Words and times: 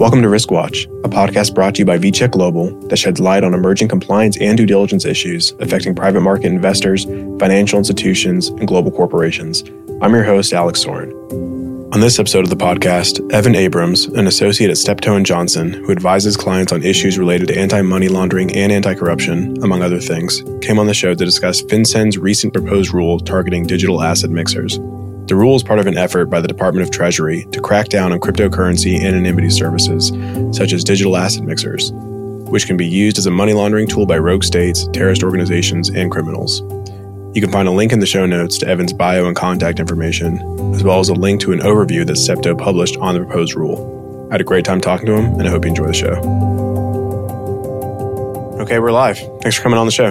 Welcome 0.00 0.22
to 0.22 0.30
Risk 0.30 0.50
Watch, 0.50 0.86
a 1.04 1.10
podcast 1.10 1.54
brought 1.54 1.74
to 1.74 1.80
you 1.80 1.84
by 1.84 1.98
VCheck 1.98 2.30
Global 2.30 2.70
that 2.88 2.96
sheds 2.96 3.20
light 3.20 3.44
on 3.44 3.52
emerging 3.52 3.88
compliance 3.88 4.38
and 4.40 4.56
due 4.56 4.64
diligence 4.64 5.04
issues 5.04 5.52
affecting 5.60 5.94
private 5.94 6.22
market 6.22 6.46
investors, 6.46 7.04
financial 7.04 7.76
institutions, 7.76 8.48
and 8.48 8.66
global 8.66 8.90
corporations. 8.90 9.62
I'm 10.00 10.14
your 10.14 10.24
host, 10.24 10.54
Alex 10.54 10.80
Soren. 10.80 11.12
On 11.92 12.00
this 12.00 12.18
episode 12.18 12.44
of 12.44 12.48
the 12.48 12.56
podcast, 12.56 13.30
Evan 13.30 13.54
Abrams, 13.54 14.06
an 14.06 14.26
associate 14.26 14.70
at 14.70 14.78
Steptoe 14.78 15.16
and 15.16 15.26
Johnson, 15.26 15.70
who 15.70 15.92
advises 15.92 16.34
clients 16.34 16.72
on 16.72 16.82
issues 16.82 17.18
related 17.18 17.48
to 17.48 17.58
anti-money 17.58 18.08
laundering 18.08 18.56
and 18.56 18.72
anti-corruption, 18.72 19.62
among 19.62 19.82
other 19.82 20.00
things, 20.00 20.42
came 20.62 20.78
on 20.78 20.86
the 20.86 20.94
show 20.94 21.14
to 21.14 21.24
discuss 21.26 21.60
FinCEN's 21.60 22.16
recent 22.16 22.54
proposed 22.54 22.94
rule 22.94 23.20
targeting 23.20 23.66
digital 23.66 24.02
asset 24.02 24.30
mixers. 24.30 24.80
The 25.30 25.36
rule 25.36 25.54
is 25.54 25.62
part 25.62 25.78
of 25.78 25.86
an 25.86 25.96
effort 25.96 26.26
by 26.26 26.40
the 26.40 26.48
Department 26.48 26.82
of 26.84 26.90
Treasury 26.90 27.46
to 27.52 27.60
crack 27.60 27.86
down 27.86 28.10
on 28.10 28.18
cryptocurrency 28.18 29.00
anonymity 29.00 29.48
services, 29.48 30.08
such 30.50 30.72
as 30.72 30.82
digital 30.82 31.16
asset 31.16 31.44
mixers, 31.44 31.92
which 32.50 32.66
can 32.66 32.76
be 32.76 32.84
used 32.84 33.16
as 33.16 33.26
a 33.26 33.30
money 33.30 33.52
laundering 33.52 33.86
tool 33.86 34.06
by 34.06 34.18
rogue 34.18 34.42
states, 34.42 34.88
terrorist 34.92 35.22
organizations, 35.22 35.88
and 35.88 36.10
criminals. 36.10 36.62
You 37.32 37.40
can 37.40 37.52
find 37.52 37.68
a 37.68 37.70
link 37.70 37.92
in 37.92 38.00
the 38.00 38.06
show 38.06 38.26
notes 38.26 38.58
to 38.58 38.66
Evan's 38.66 38.92
bio 38.92 39.28
and 39.28 39.36
contact 39.36 39.78
information, 39.78 40.38
as 40.74 40.82
well 40.82 40.98
as 40.98 41.10
a 41.10 41.14
link 41.14 41.40
to 41.42 41.52
an 41.52 41.60
overview 41.60 42.04
that 42.08 42.16
Steptoe 42.16 42.56
published 42.56 42.96
on 42.96 43.14
the 43.14 43.20
proposed 43.20 43.54
rule. 43.54 44.26
I 44.30 44.34
had 44.34 44.40
a 44.40 44.44
great 44.44 44.64
time 44.64 44.80
talking 44.80 45.06
to 45.06 45.14
him, 45.14 45.26
and 45.38 45.46
I 45.46 45.50
hope 45.52 45.64
you 45.64 45.68
enjoy 45.68 45.86
the 45.86 45.94
show. 45.94 46.14
Okay, 48.60 48.80
we're 48.80 48.90
live. 48.90 49.18
Thanks 49.42 49.56
for 49.56 49.62
coming 49.62 49.78
on 49.78 49.86
the 49.86 49.92
show. 49.92 50.10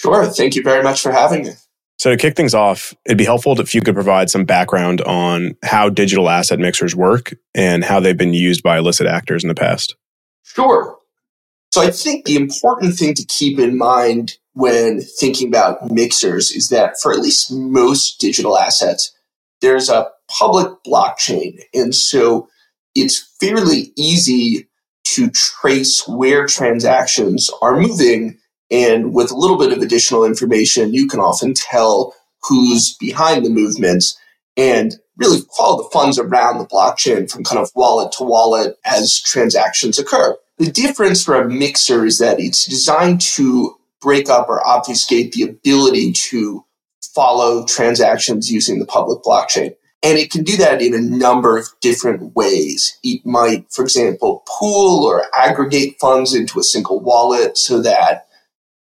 Sure. 0.00 0.24
Thank 0.24 0.56
you 0.56 0.62
very 0.62 0.82
much 0.82 1.02
for 1.02 1.12
having 1.12 1.44
me. 1.44 1.52
So, 1.98 2.10
to 2.10 2.16
kick 2.16 2.36
things 2.36 2.54
off, 2.54 2.94
it'd 3.04 3.18
be 3.18 3.24
helpful 3.24 3.60
if 3.60 3.74
you 3.74 3.80
could 3.80 3.94
provide 3.94 4.30
some 4.30 4.44
background 4.44 5.00
on 5.02 5.56
how 5.64 5.88
digital 5.88 6.28
asset 6.28 6.58
mixers 6.58 6.94
work 6.94 7.34
and 7.54 7.84
how 7.84 7.98
they've 7.98 8.16
been 8.16 8.34
used 8.34 8.62
by 8.62 8.78
illicit 8.78 9.06
actors 9.06 9.42
in 9.42 9.48
the 9.48 9.54
past. 9.54 9.96
Sure. 10.44 10.96
So, 11.72 11.82
I 11.82 11.90
think 11.90 12.24
the 12.24 12.36
important 12.36 12.94
thing 12.94 13.14
to 13.14 13.24
keep 13.26 13.58
in 13.58 13.76
mind 13.76 14.38
when 14.58 15.00
thinking 15.00 15.48
about 15.48 15.90
mixers 15.90 16.50
is 16.50 16.68
that 16.68 16.94
for 17.00 17.12
at 17.12 17.20
least 17.20 17.52
most 17.52 18.20
digital 18.20 18.58
assets, 18.58 19.14
there's 19.60 19.88
a 19.88 20.08
public 20.28 20.72
blockchain. 20.86 21.60
And 21.72 21.94
so 21.94 22.48
it's 22.94 23.36
fairly 23.40 23.92
easy 23.96 24.68
to 25.04 25.30
trace 25.30 26.06
where 26.06 26.46
transactions 26.46 27.50
are 27.62 27.80
moving. 27.80 28.38
And 28.70 29.14
with 29.14 29.30
a 29.30 29.36
little 29.36 29.58
bit 29.58 29.72
of 29.72 29.82
additional 29.82 30.24
information, 30.24 30.92
you 30.92 31.06
can 31.06 31.20
often 31.20 31.54
tell 31.54 32.14
who's 32.42 32.96
behind 32.98 33.44
the 33.44 33.50
movements 33.50 34.18
and 34.56 34.96
really 35.16 35.40
follow 35.56 35.82
the 35.82 35.90
funds 35.90 36.18
around 36.18 36.58
the 36.58 36.66
blockchain 36.66 37.30
from 37.30 37.44
kind 37.44 37.58
of 37.58 37.70
wallet 37.74 38.12
to 38.12 38.24
wallet 38.24 38.76
as 38.84 39.20
transactions 39.20 39.98
occur. 39.98 40.36
The 40.58 40.70
difference 40.70 41.24
for 41.24 41.40
a 41.40 41.48
mixer 41.48 42.04
is 42.04 42.18
that 42.18 42.40
it's 42.40 42.66
designed 42.66 43.20
to 43.22 43.76
break 44.00 44.28
up 44.28 44.48
or 44.48 44.66
obfuscate 44.66 45.32
the 45.32 45.42
ability 45.42 46.12
to 46.12 46.64
follow 47.14 47.64
transactions 47.64 48.50
using 48.50 48.78
the 48.78 48.86
public 48.86 49.22
blockchain. 49.22 49.74
And 50.02 50.16
it 50.16 50.30
can 50.30 50.44
do 50.44 50.56
that 50.58 50.80
in 50.80 50.94
a 50.94 51.00
number 51.00 51.56
of 51.56 51.68
different 51.80 52.36
ways. 52.36 52.96
It 53.02 53.26
might, 53.26 53.66
for 53.72 53.82
example, 53.82 54.44
pool 54.46 55.04
or 55.04 55.24
aggregate 55.34 55.96
funds 56.00 56.34
into 56.34 56.60
a 56.60 56.64
single 56.64 57.00
wallet 57.00 57.58
so 57.58 57.82
that 57.82 58.27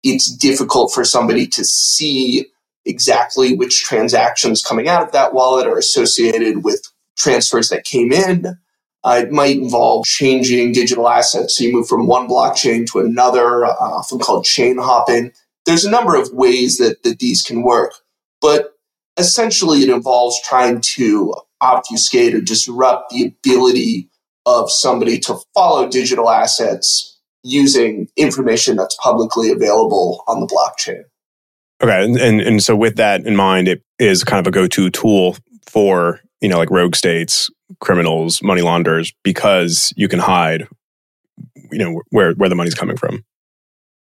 it's 0.03 0.35
difficult 0.35 0.91
for 0.93 1.03
somebody 1.03 1.47
to 1.47 1.63
see 1.63 2.47
exactly 2.85 3.53
which 3.55 3.83
transactions 3.83 4.63
coming 4.63 4.87
out 4.87 5.03
of 5.03 5.11
that 5.11 5.33
wallet 5.33 5.67
are 5.67 5.77
associated 5.77 6.63
with 6.63 6.81
transfers 7.17 7.69
that 7.69 7.83
came 7.83 8.11
in. 8.11 8.57
Uh, 9.03 9.21
it 9.23 9.31
might 9.31 9.57
involve 9.57 10.05
changing 10.05 10.71
digital 10.71 11.07
assets. 11.09 11.57
So 11.57 11.63
you 11.63 11.73
move 11.73 11.87
from 11.87 12.07
one 12.07 12.27
blockchain 12.27 12.89
to 12.91 12.99
another, 12.99 13.65
uh, 13.65 13.73
often 13.79 14.19
called 14.19 14.45
chain 14.45 14.77
hopping. 14.77 15.31
There's 15.65 15.85
a 15.85 15.91
number 15.91 16.15
of 16.19 16.31
ways 16.33 16.77
that, 16.77 17.03
that 17.03 17.19
these 17.19 17.41
can 17.41 17.63
work, 17.63 17.93
but 18.41 18.75
essentially 19.17 19.79
it 19.79 19.89
involves 19.89 20.41
trying 20.43 20.81
to 20.81 21.35
obfuscate 21.61 22.33
or 22.33 22.41
disrupt 22.41 23.11
the 23.11 23.25
ability 23.25 24.09
of 24.45 24.71
somebody 24.71 25.19
to 25.19 25.37
follow 25.53 25.87
digital 25.87 26.29
assets 26.29 27.19
using 27.43 28.07
information 28.17 28.75
that's 28.75 28.95
publicly 29.01 29.51
available 29.51 30.23
on 30.27 30.39
the 30.39 30.47
blockchain. 30.47 31.03
Okay, 31.81 32.03
and, 32.03 32.17
and, 32.17 32.41
and 32.41 32.63
so 32.63 32.75
with 32.75 32.95
that 32.97 33.25
in 33.25 33.35
mind, 33.35 33.67
it 33.67 33.83
is 33.97 34.23
kind 34.23 34.39
of 34.39 34.47
a 34.47 34.51
go-to 34.51 34.89
tool 34.89 35.35
for 35.65 36.19
you 36.41 36.49
know 36.49 36.57
like 36.57 36.69
rogue 36.69 36.95
states 36.95 37.49
criminals, 37.79 38.41
money 38.43 38.61
launderers, 38.61 39.13
because 39.23 39.93
you 39.95 40.07
can 40.07 40.19
hide, 40.19 40.67
you 41.71 41.79
know, 41.79 42.01
where 42.09 42.33
where 42.33 42.49
the 42.49 42.55
money's 42.55 42.75
coming 42.75 42.97
from. 42.97 43.23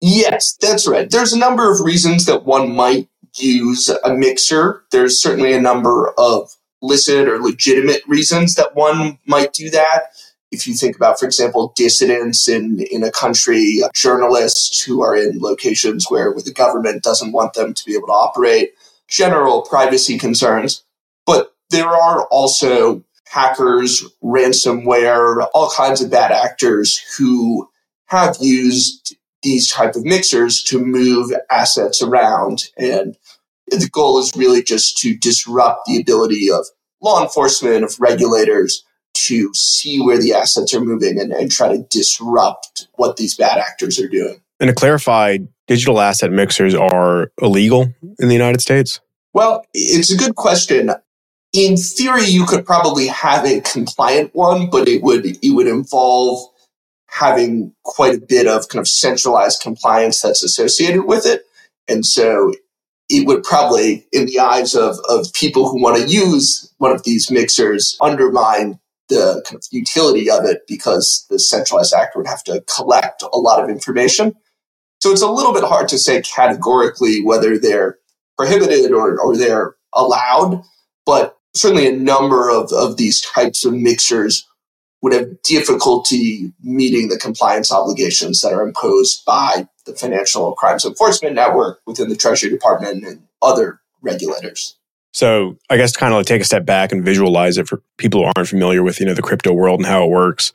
Yes, 0.02 0.58
that's 0.60 0.88
right. 0.88 1.10
There's 1.10 1.34
a 1.34 1.40
number 1.40 1.72
of 1.72 1.82
reasons 1.82 2.26
that 2.26 2.46
one 2.46 2.76
might 2.76 3.08
use 3.38 3.90
a 4.04 4.14
mixer. 4.14 4.84
There's 4.92 5.22
certainly 5.22 5.54
a 5.54 5.62
number 5.62 6.12
of 6.18 6.52
licit 6.82 7.28
or 7.28 7.40
legitimate 7.40 8.02
reasons 8.08 8.56
that 8.56 8.76
one 8.76 9.20
might 9.28 9.54
do 9.54 9.70
that. 9.70 10.08
If 10.52 10.68
you 10.68 10.74
think 10.74 10.96
about, 10.96 11.20
for 11.20 11.26
example, 11.26 11.74
dissidents 11.76 12.50
in, 12.50 12.86
in 12.92 13.04
a 13.04 13.12
country, 13.12 13.82
journalists 13.94 14.82
who 14.84 15.02
are 15.02 15.16
in 15.16 15.40
locations 15.40 16.08
where, 16.10 16.32
where 16.32 16.44
the 16.44 16.54
government 16.54 17.04
doesn't 17.04 17.32
want 17.32 17.54
them 17.54 17.74
to 17.74 17.86
be 17.86 17.94
able 17.96 18.08
to 18.08 18.14
operate, 18.14 18.74
general 19.08 19.62
privacy 19.62 20.18
concerns. 20.18 20.84
But 21.26 21.54
there 21.70 21.88
are 21.88 22.26
also 22.28 23.04
hackers, 23.28 24.04
ransomware, 24.22 25.48
all 25.54 25.70
kinds 25.70 26.02
of 26.02 26.12
bad 26.12 26.32
actors 26.32 27.00
who 27.18 27.70
have 28.08 28.36
used 28.42 29.16
these 29.42 29.72
type 29.72 29.96
of 29.96 30.04
mixers 30.04 30.64
to 30.64 30.84
move 30.84 31.32
assets 31.50 32.02
around. 32.02 32.66
And 32.78 33.18
the 33.68 33.90
goal 33.90 34.20
is 34.20 34.34
really 34.36 34.62
just 34.62 34.98
to 35.00 35.16
disrupt 35.16 35.86
the 35.86 36.00
ability 36.00 36.52
of 36.52 36.66
law 37.02 37.24
enforcement, 37.24 37.86
of 37.86 37.96
regulators 38.00 38.84
to 39.28 39.54
see 39.54 40.00
where 40.02 40.18
the 40.18 40.34
assets 40.34 40.74
are 40.74 40.82
moving 40.82 41.20
and, 41.20 41.32
and 41.32 41.52
try 41.52 41.76
to 41.76 41.84
disrupt 41.90 42.88
what 42.94 43.18
these 43.18 43.36
bad 43.36 43.58
actors 43.58 44.00
are 44.00 44.08
doing. 44.08 44.42
And 44.60 44.68
to 44.70 44.74
clarify, 44.74 45.40
digital 45.68 46.00
asset 46.00 46.32
mixers 46.32 46.76
are 46.76 47.32
illegal 47.42 47.94
in 48.20 48.28
the 48.28 48.34
United 48.34 48.62
States? 48.62 49.00
Well, 49.34 49.66
it's 49.74 50.12
a 50.12 50.18
good 50.18 50.36
question 50.36 50.92
in 51.54 51.76
theory, 51.76 52.26
you 52.26 52.46
could 52.46 52.66
probably 52.66 53.08
have 53.08 53.46
a 53.46 53.62
compliant 53.62 54.34
one, 54.34 54.70
but 54.70 54.88
it 54.88 55.04
would 55.04 55.26
it 55.26 55.54
would 55.54 55.68
involve 55.68 56.48
having 57.08 57.74
quite 57.84 58.16
a 58.16 58.26
bit 58.26 58.48
of 58.48 58.70
kind 58.70 58.80
of 58.80 58.88
centralized 58.88 59.62
compliance 59.62 60.22
that's 60.22 60.44
associated 60.44 61.04
with 61.04 61.26
it. 61.26 61.46
And 61.90 62.06
so 62.06 62.54
it 63.10 63.28
would 63.28 63.44
probably, 63.44 64.08
in 64.14 64.28
the 64.28 64.40
eyes 64.40 64.76
of, 64.76 64.96
of 65.10 65.34
people 65.34 65.68
who 65.68 65.82
want 65.82 65.98
to 65.98 66.08
use 66.08 66.74
one 66.78 66.92
of 66.92 67.04
these 67.04 67.30
mixers, 67.30 67.98
undermine 68.00 68.80
the 69.12 69.44
kind 69.46 69.58
of 69.58 69.64
utility 69.72 70.32
of 70.32 70.46
it 70.46 70.62
because 70.68 71.26
the 71.30 71.38
centralized 71.38 71.94
actor 71.94 72.18
would 72.18 72.28
have 72.28 72.44
to 72.46 72.64
collect 72.74 73.22
a 73.22 73.38
lot 73.38 73.62
of 73.62 73.70
information. 73.70 74.34
So 75.02 75.12
it's 75.12 75.22
a 75.22 75.30
little 75.30 75.54
bit 75.54 75.66
hard 75.66 75.90
to 75.90 76.00
say 76.00 76.22
categorically 76.22 77.22
whether 77.22 77.60
they're 77.60 77.98
prohibited 78.38 78.92
or, 78.92 79.20
or 79.20 79.36
they're 79.36 79.76
allowed, 79.94 80.64
but 81.06 81.38
certainly 81.54 81.88
a 81.88 81.92
number 81.92 82.50
of, 82.50 82.72
of 82.72 82.96
these 82.96 83.22
types 83.22 83.66
of 83.66 83.74
mixers 83.74 84.48
would 85.02 85.14
have 85.14 85.42
difficulty 85.42 86.54
meeting 86.64 87.10
the 87.10 87.18
compliance 87.18 87.72
obligations 87.72 88.40
that 88.42 88.54
are 88.54 88.66
imposed 88.66 89.26
by 89.26 89.68
the 89.86 89.94
Financial 89.94 90.54
Crimes 90.54 90.86
Enforcement 90.86 91.36
Network 91.36 91.82
within 91.86 92.08
the 92.08 92.16
Treasury 92.16 92.50
Department 92.50 93.04
and 93.04 93.24
other 93.42 93.82
regulators. 94.02 94.78
So 95.14 95.58
I 95.70 95.78
guess 95.78 95.92
to 95.92 96.00
kind 96.00 96.14
of 96.14 96.18
like 96.18 96.26
take 96.26 96.42
a 96.42 96.46
step 96.46 96.66
back 96.66 96.92
and 96.92 97.04
visualize 97.04 97.58
it 97.58 97.68
for 97.68 97.82
people 97.98 98.22
who 98.22 98.32
aren't 98.36 98.50
familiar 98.50 98.82
with, 98.84 99.00
you 99.00 99.06
know, 99.06 99.14
the 99.14 99.22
crypto 99.22 99.54
world 99.54 99.80
and 99.80 99.88
how 99.88 100.04
it 100.04 100.10
works. 100.10 100.54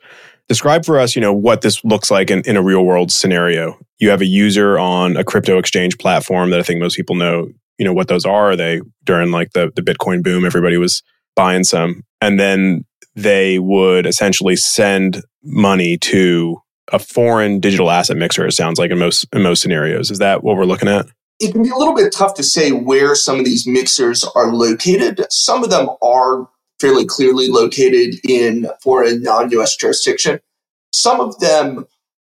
Describe 0.49 0.85
for 0.85 0.99
us, 0.99 1.15
you 1.15 1.21
know, 1.21 1.33
what 1.33 1.61
this 1.61 1.83
looks 1.83 2.09
like 2.09 2.31
in, 2.31 2.41
in 2.41 2.55
a 2.55 2.61
real 2.61 2.83
world 2.83 3.11
scenario. 3.11 3.77
You 3.99 4.09
have 4.09 4.21
a 4.21 4.25
user 4.25 4.79
on 4.79 5.17
a 5.17 5.23
crypto 5.23 5.57
exchange 5.57 5.97
platform 5.97 6.49
that 6.51 6.59
I 6.59 6.63
think 6.63 6.79
most 6.79 6.95
people 6.95 7.15
know 7.15 7.49
you 7.77 7.85
know 7.85 7.93
what 7.93 8.07
those 8.07 8.25
are. 8.25 8.55
They 8.55 8.81
during 9.03 9.31
like 9.31 9.53
the 9.53 9.71
the 9.75 9.81
Bitcoin 9.81 10.23
boom, 10.23 10.45
everybody 10.45 10.77
was 10.77 11.03
buying 11.35 11.63
some, 11.63 12.03
and 12.21 12.39
then 12.39 12.85
they 13.15 13.59
would 13.59 14.05
essentially 14.05 14.55
send 14.55 15.23
money 15.43 15.97
to 15.97 16.61
a 16.91 16.99
foreign 16.99 17.59
digital 17.59 17.91
asset 17.91 18.17
mixer. 18.17 18.45
It 18.45 18.53
sounds 18.53 18.79
like 18.79 18.91
in 18.91 18.99
most 18.99 19.27
in 19.33 19.41
most 19.41 19.61
scenarios. 19.61 20.11
Is 20.11 20.19
that 20.19 20.43
what 20.43 20.57
we're 20.57 20.65
looking 20.65 20.89
at? 20.89 21.05
It 21.39 21.51
can 21.51 21.63
be 21.63 21.69
a 21.69 21.75
little 21.75 21.95
bit 21.95 22.11
tough 22.11 22.33
to 22.35 22.43
say 22.43 22.71
where 22.71 23.13
some 23.15 23.37
of 23.37 23.45
these 23.45 23.67
mixers 23.67 24.23
are 24.23 24.51
located. 24.51 25.25
Some 25.29 25.63
of 25.63 25.69
them 25.69 25.89
are 26.01 26.49
fairly 26.79 27.05
clearly 27.05 27.47
located 27.47 28.15
in 28.27 28.67
foreign 28.81 29.21
non-US 29.21 29.75
jurisdiction. 29.75 30.39
Some 30.91 31.19
of 31.19 31.39
them 31.39 31.85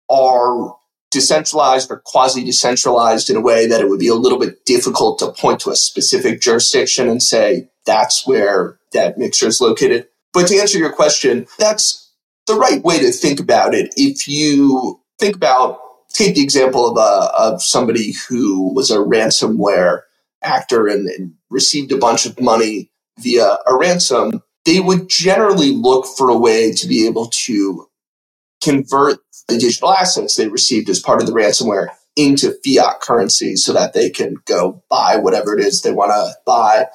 are 0.09 0.77
decentralized 1.11 1.91
or 1.91 2.03
quasi 2.05 2.45
decentralized 2.45 3.31
in 3.31 3.37
a 3.37 3.41
way 3.41 3.67
that 3.67 3.81
it 3.81 3.89
would 3.89 3.99
be 3.99 4.09
a 4.09 4.15
little 4.15 4.39
bit 4.39 4.65
difficult 4.65 5.19
to 5.19 5.33
point 5.33 5.61
to 5.61 5.71
a 5.71 5.77
specific 5.77 6.41
jurisdiction 6.41 7.09
and 7.09 7.23
say 7.23 7.69
that's 7.87 8.27
where 8.27 8.79
that 8.93 9.19
mixer 9.19 9.49
is 9.49 9.61
located. 9.61 10.07
But 10.33 10.47
to 10.49 10.59
answer 10.59 10.79
your 10.79 10.93
question, 10.93 11.47
that's 11.59 12.13
the 12.47 12.55
right 12.55 12.83
way 12.85 13.01
to 13.01 13.11
think 13.11 13.41
about 13.41 13.75
it. 13.75 13.93
If 13.97 14.29
you 14.29 15.01
think 15.19 15.35
about, 15.35 15.81
take 16.13 16.35
the 16.35 16.43
example 16.43 16.89
of, 16.89 16.97
a, 16.97 17.01
uh, 17.01 17.33
of 17.37 17.63
somebody 17.63 18.15
who 18.29 18.73
was 18.75 18.91
a 18.91 18.99
ransomware 18.99 20.03
actor 20.43 20.87
and, 20.87 21.09
and 21.09 21.35
received 21.51 21.93
a 21.93 21.99
bunch 21.99 22.27
of 22.27 22.41
money 22.41 22.91
via 23.19 23.59
a 23.67 23.77
ransom, 23.77 24.43
they 24.65 24.81
would 24.81 25.09
generally 25.09 25.73
look 25.73 26.07
for 26.07 26.31
a 26.31 26.39
way 26.39 26.73
to 26.73 26.87
be 26.87 27.07
able 27.07 27.27
to 27.29 27.87
convert 28.63 29.19
the 29.49 29.59
digital 29.59 29.93
assets 29.93 30.37
they 30.37 30.49
received 30.49 30.89
as 30.89 31.01
part 31.01 31.21
of 31.21 31.27
the 31.27 31.33
ransomware 31.35 31.89
into 32.17 32.55
fiat 32.65 33.01
currency 33.01 33.57
so 33.57 33.73
that 33.73 33.93
they 33.95 34.11
can 34.11 34.37
go 34.47 34.83
buy 34.91 35.17
whatever 35.17 35.59
it 35.59 35.65
is 35.65 35.83
they 35.83 35.93
want 35.93 36.11
to 36.11 36.35
buy. 36.47 36.87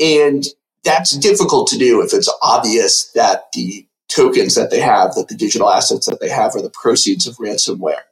And 0.00 0.44
that's 0.84 1.16
difficult 1.16 1.68
to 1.68 1.78
do 1.78 2.02
if 2.02 2.12
it's 2.14 2.32
obvious 2.42 3.10
that 3.12 3.52
the 3.52 3.86
tokens 4.08 4.54
that 4.54 4.70
they 4.70 4.80
have, 4.80 5.14
that 5.14 5.28
the 5.28 5.36
digital 5.36 5.70
assets 5.70 6.06
that 6.06 6.20
they 6.20 6.28
have 6.28 6.54
are 6.54 6.62
the 6.62 6.70
proceeds 6.70 7.26
of 7.26 7.36
ransomware. 7.36 8.02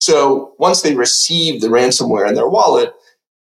So 0.00 0.54
once 0.58 0.82
they 0.82 0.94
receive 0.94 1.60
the 1.60 1.68
ransomware 1.68 2.28
in 2.28 2.34
their 2.34 2.48
wallet, 2.48 2.94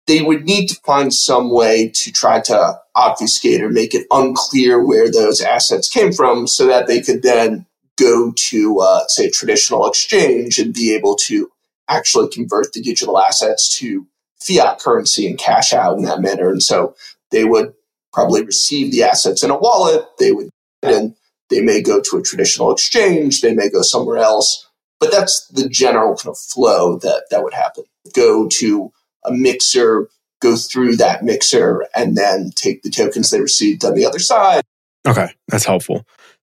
they 0.08 0.22
would 0.22 0.46
need 0.46 0.68
to 0.68 0.80
find 0.86 1.14
some 1.14 1.52
way 1.52 1.90
to 1.90 2.12
try 2.12 2.40
to 2.42 2.80
obfuscate 2.96 3.62
or 3.62 3.70
make 3.70 3.96
it 3.96 4.06
unclear 4.12 4.84
where 4.86 5.12
those 5.12 5.42
assets 5.42 5.90
came 5.90 6.12
from 6.12 6.48
so 6.48 6.68
that 6.68 6.88
they 6.88 7.02
could 7.02 7.24
then 7.24 7.66
go 7.98 8.32
to, 8.36 8.80
uh, 8.80 9.08
say, 9.08 9.26
a 9.26 9.32
traditional 9.32 9.88
exchange 9.88 10.60
and 10.60 10.74
be 10.74 10.94
able 10.94 11.16
to 11.16 11.50
actually 11.88 12.30
convert 12.30 12.74
the 12.74 12.82
digital 12.82 13.20
assets 13.20 13.78
to 13.80 14.06
fiat 14.40 14.80
currency 14.80 15.28
and 15.28 15.40
cash 15.40 15.74
out 15.74 15.98
in 15.98 16.04
that 16.04 16.22
manner. 16.22 16.50
And 16.50 16.62
so 16.62 16.96
they 17.32 17.46
would 17.46 17.74
probably 18.14 18.44
receive 18.44 18.92
the 18.92 19.04
assets 19.04 19.44
in 19.44 19.50
a 19.50 19.58
wallet. 19.58 20.06
They 20.20 20.32
would, 20.32 20.50
and 20.84 21.16
they 21.50 21.62
may 21.62 21.82
go 21.82 22.02
to 22.02 22.18
a 22.18 22.22
traditional 22.22 22.72
exchange. 22.72 23.42
They 23.42 23.54
may 23.54 23.70
go 23.70 23.82
somewhere 23.82 24.18
else. 24.18 24.65
But 25.06 25.12
that's 25.12 25.48
the 25.50 25.70
general 25.70 26.16
kind 26.16 26.32
of 26.32 26.38
flow 26.38 26.98
that, 27.00 27.26
that 27.30 27.44
would 27.44 27.54
happen. 27.54 27.84
Go 28.14 28.48
to 28.48 28.92
a 29.24 29.32
mixer, 29.32 30.10
go 30.42 30.56
through 30.56 30.96
that 30.98 31.24
mixer, 31.24 31.86
and 31.96 32.18
then 32.18 32.52
take 32.56 32.82
the 32.82 32.90
tokens 32.90 33.30
they 33.30 33.40
received 33.40 33.86
on 33.86 33.94
the 33.94 34.06
other 34.06 34.20
side. 34.20 34.64
Okay, 35.08 35.28
that's 35.48 35.66
helpful. 35.66 36.08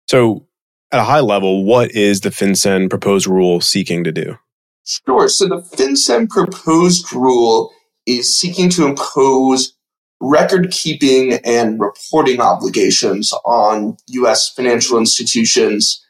So, 0.08 0.46
at 0.90 0.98
a 0.98 1.04
high 1.04 1.20
level, 1.20 1.64
what 1.64 1.92
is 1.92 2.22
the 2.22 2.30
FinCEN 2.30 2.90
proposed 2.90 3.28
rule 3.28 3.60
seeking 3.60 4.02
to 4.02 4.10
do? 4.10 4.36
Sure. 4.84 5.28
So, 5.28 5.46
the 5.46 5.60
FinCEN 5.60 6.28
proposed 6.28 7.12
rule 7.12 7.72
is 8.06 8.36
seeking 8.36 8.68
to 8.70 8.86
impose 8.86 9.76
record 10.20 10.72
keeping 10.72 11.34
and 11.44 11.80
reporting 11.80 12.40
obligations 12.40 13.32
on 13.44 13.96
US 14.08 14.48
financial 14.48 14.98
institutions 14.98 16.04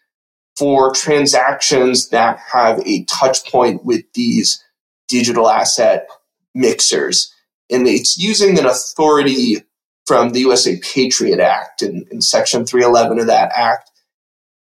for 0.57 0.93
transactions 0.93 2.09
that 2.11 2.39
have 2.53 2.81
a 2.87 3.05
touch 3.05 3.51
point 3.51 3.85
with 3.85 4.05
these 4.15 4.63
digital 5.09 5.49
asset 5.49 6.07
mixers. 6.55 7.35
And 7.71 7.87
it's 7.87 8.19
using 8.19 8.59
an 8.59 8.67
authority 8.67 9.65
from 10.07 10.31
the 10.31 10.41
USA 10.41 10.79
Patriot 10.79 11.41
Act 11.41 11.83
in, 11.83 12.21
Section 12.21 12.67
311 12.67 13.21
of 13.21 13.27
that 13.29 13.53
act, 13.55 13.91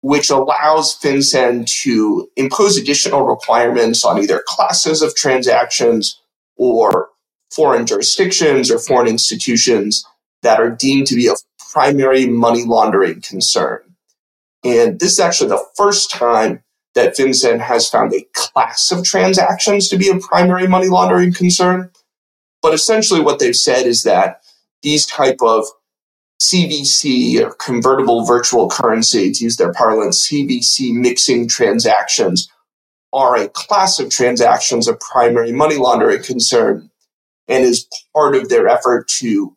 which 0.02 0.30
allows 0.30 0.98
FinCEN 0.98 1.66
to 1.82 2.28
impose 2.36 2.76
additional 2.76 3.24
requirements 3.26 4.04
on 4.04 4.18
either 4.18 4.42
classes 4.46 5.02
of 5.02 5.14
transactions 5.14 6.20
or 6.56 7.08
foreign 7.50 7.86
jurisdictions 7.86 8.70
or 8.70 8.78
foreign 8.78 9.08
institutions 9.08 10.04
that 10.42 10.60
are 10.60 10.70
deemed 10.70 11.06
to 11.06 11.14
be 11.14 11.28
of 11.28 11.40
primary 11.72 12.26
money 12.26 12.64
laundering 12.64 13.20
concern. 13.20 13.80
And 14.64 15.00
this 15.00 15.12
is 15.12 15.20
actually 15.20 15.50
the 15.50 15.64
first 15.76 16.10
time 16.10 16.62
that 16.94 17.16
FinCEN 17.16 17.60
has 17.60 17.88
found 17.88 18.12
a 18.12 18.26
class 18.34 18.90
of 18.90 19.04
transactions 19.04 19.88
to 19.88 19.96
be 19.96 20.08
a 20.08 20.18
primary 20.18 20.66
money 20.66 20.88
laundering 20.88 21.32
concern. 21.32 21.90
But 22.62 22.74
essentially 22.74 23.20
what 23.20 23.38
they've 23.38 23.56
said 23.56 23.86
is 23.86 24.02
that 24.02 24.42
these 24.82 25.06
type 25.06 25.38
of 25.40 25.64
CVC 26.40 27.40
or 27.40 27.52
convertible 27.54 28.24
virtual 28.24 28.68
currency, 28.68 29.30
to 29.30 29.44
use 29.44 29.56
their 29.56 29.72
parlance, 29.72 30.26
CVC 30.28 30.92
mixing 30.92 31.48
transactions 31.48 32.50
are 33.12 33.36
a 33.36 33.48
class 33.48 33.98
of 33.98 34.10
transactions 34.10 34.88
of 34.88 35.00
primary 35.00 35.52
money 35.52 35.76
laundering 35.76 36.22
concern 36.22 36.90
and 37.48 37.64
is 37.64 37.86
part 38.14 38.36
of 38.36 38.48
their 38.48 38.68
effort 38.68 39.08
to 39.08 39.56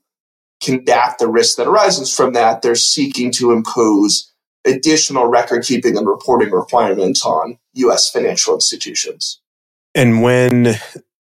combat 0.62 1.16
the 1.20 1.28
risk 1.28 1.58
that 1.58 1.68
arises 1.68 2.14
from 2.14 2.34
that. 2.34 2.62
They're 2.62 2.76
seeking 2.76 3.32
to 3.34 3.52
impose 3.52 4.33
additional 4.66 5.28
record 5.28 5.64
keeping 5.64 5.98
and 5.98 6.08
reporting 6.08 6.52
requirements 6.52 7.26
on 7.26 7.58
US 7.74 8.10
financial 8.10 8.54
institutions. 8.54 9.40
And 9.96 10.22
when 10.22 10.76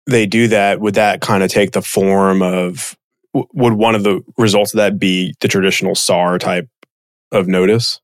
they 0.06 0.27
do 0.27 0.49
that, 0.49 0.81
would 0.81 0.94
that 0.94 1.21
kind 1.21 1.43
of 1.43 1.50
take 1.50 1.73
the 1.73 1.83
form 1.83 2.43
of, 2.43 2.97
would 3.33 3.75
one 3.75 3.94
of 3.94 4.03
the 4.03 4.23
results 4.38 4.73
of 4.73 4.79
that 4.79 4.99
be 4.99 5.35
the 5.41 5.49
traditional 5.49 5.94
SAR 5.94 6.38
type 6.38 6.69
of 7.33 7.49
notice? 7.49 8.00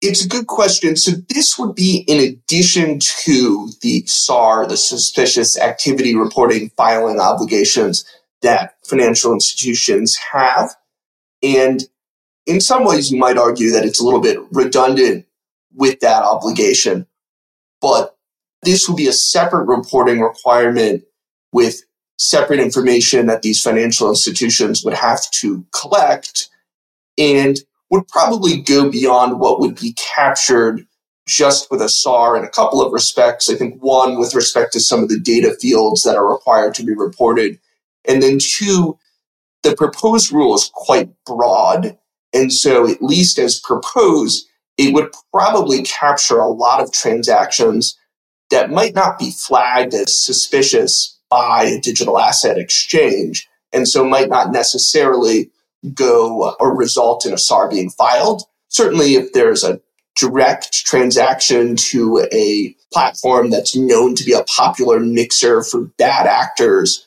It's 0.00 0.24
a 0.24 0.28
good 0.28 0.46
question. 0.46 0.96
So 0.96 1.12
this 1.28 1.58
would 1.58 1.74
be 1.74 2.04
in 2.08 2.18
addition 2.20 3.00
to 3.00 3.68
the 3.82 4.02
SAR, 4.06 4.66
the 4.66 4.78
suspicious 4.78 5.58
activity 5.58 6.14
reporting 6.14 6.70
filing 6.70 7.20
obligations 7.20 8.06
that 8.40 8.76
financial 8.86 9.34
institutions 9.34 10.16
have. 10.32 10.74
And 11.42 11.84
in 12.50 12.60
some 12.60 12.84
ways, 12.84 13.12
you 13.12 13.18
might 13.18 13.38
argue 13.38 13.70
that 13.70 13.84
it's 13.84 14.00
a 14.00 14.04
little 14.04 14.20
bit 14.20 14.38
redundant 14.50 15.24
with 15.72 16.00
that 16.00 16.24
obligation, 16.24 17.06
but 17.80 18.16
this 18.62 18.88
would 18.88 18.96
be 18.96 19.06
a 19.06 19.12
separate 19.12 19.66
reporting 19.66 20.20
requirement 20.20 21.04
with 21.52 21.84
separate 22.18 22.58
information 22.58 23.26
that 23.26 23.42
these 23.42 23.62
financial 23.62 24.08
institutions 24.08 24.84
would 24.84 24.94
have 24.94 25.30
to 25.30 25.64
collect 25.72 26.48
and 27.16 27.60
would 27.88 28.06
probably 28.08 28.60
go 28.60 28.90
beyond 28.90 29.38
what 29.38 29.60
would 29.60 29.80
be 29.80 29.92
captured 29.92 30.86
just 31.28 31.70
with 31.70 31.80
a 31.80 31.88
SAR 31.88 32.36
in 32.36 32.44
a 32.44 32.50
couple 32.50 32.82
of 32.82 32.92
respects. 32.92 33.48
I 33.48 33.54
think 33.54 33.80
one, 33.80 34.18
with 34.18 34.34
respect 34.34 34.72
to 34.72 34.80
some 34.80 35.04
of 35.04 35.08
the 35.08 35.20
data 35.20 35.54
fields 35.60 36.02
that 36.02 36.16
are 36.16 36.28
required 36.28 36.74
to 36.74 36.84
be 36.84 36.94
reported. 36.94 37.60
And 38.06 38.20
then 38.20 38.38
two, 38.40 38.98
the 39.62 39.76
proposed 39.76 40.32
rule 40.32 40.54
is 40.56 40.68
quite 40.74 41.10
broad. 41.24 41.96
And 42.32 42.52
so, 42.52 42.88
at 42.88 43.02
least 43.02 43.38
as 43.38 43.60
proposed, 43.60 44.46
it 44.76 44.94
would 44.94 45.12
probably 45.32 45.82
capture 45.82 46.38
a 46.38 46.48
lot 46.48 46.82
of 46.82 46.92
transactions 46.92 47.98
that 48.50 48.70
might 48.70 48.94
not 48.94 49.18
be 49.18 49.30
flagged 49.30 49.94
as 49.94 50.24
suspicious 50.24 51.18
by 51.28 51.64
a 51.64 51.80
digital 51.80 52.18
asset 52.18 52.58
exchange, 52.58 53.48
and 53.72 53.88
so 53.88 54.04
might 54.04 54.28
not 54.28 54.52
necessarily 54.52 55.50
go 55.94 56.54
or 56.58 56.76
result 56.76 57.24
in 57.24 57.32
a 57.32 57.38
SAR 57.38 57.70
being 57.70 57.90
filed. 57.90 58.42
Certainly, 58.68 59.14
if 59.14 59.32
there's 59.32 59.64
a 59.64 59.80
direct 60.16 60.84
transaction 60.84 61.76
to 61.76 62.26
a 62.32 62.74
platform 62.92 63.50
that's 63.50 63.76
known 63.76 64.14
to 64.16 64.24
be 64.24 64.32
a 64.32 64.44
popular 64.44 64.98
mixer 64.98 65.62
for 65.62 65.86
bad 65.98 66.26
actors, 66.26 67.06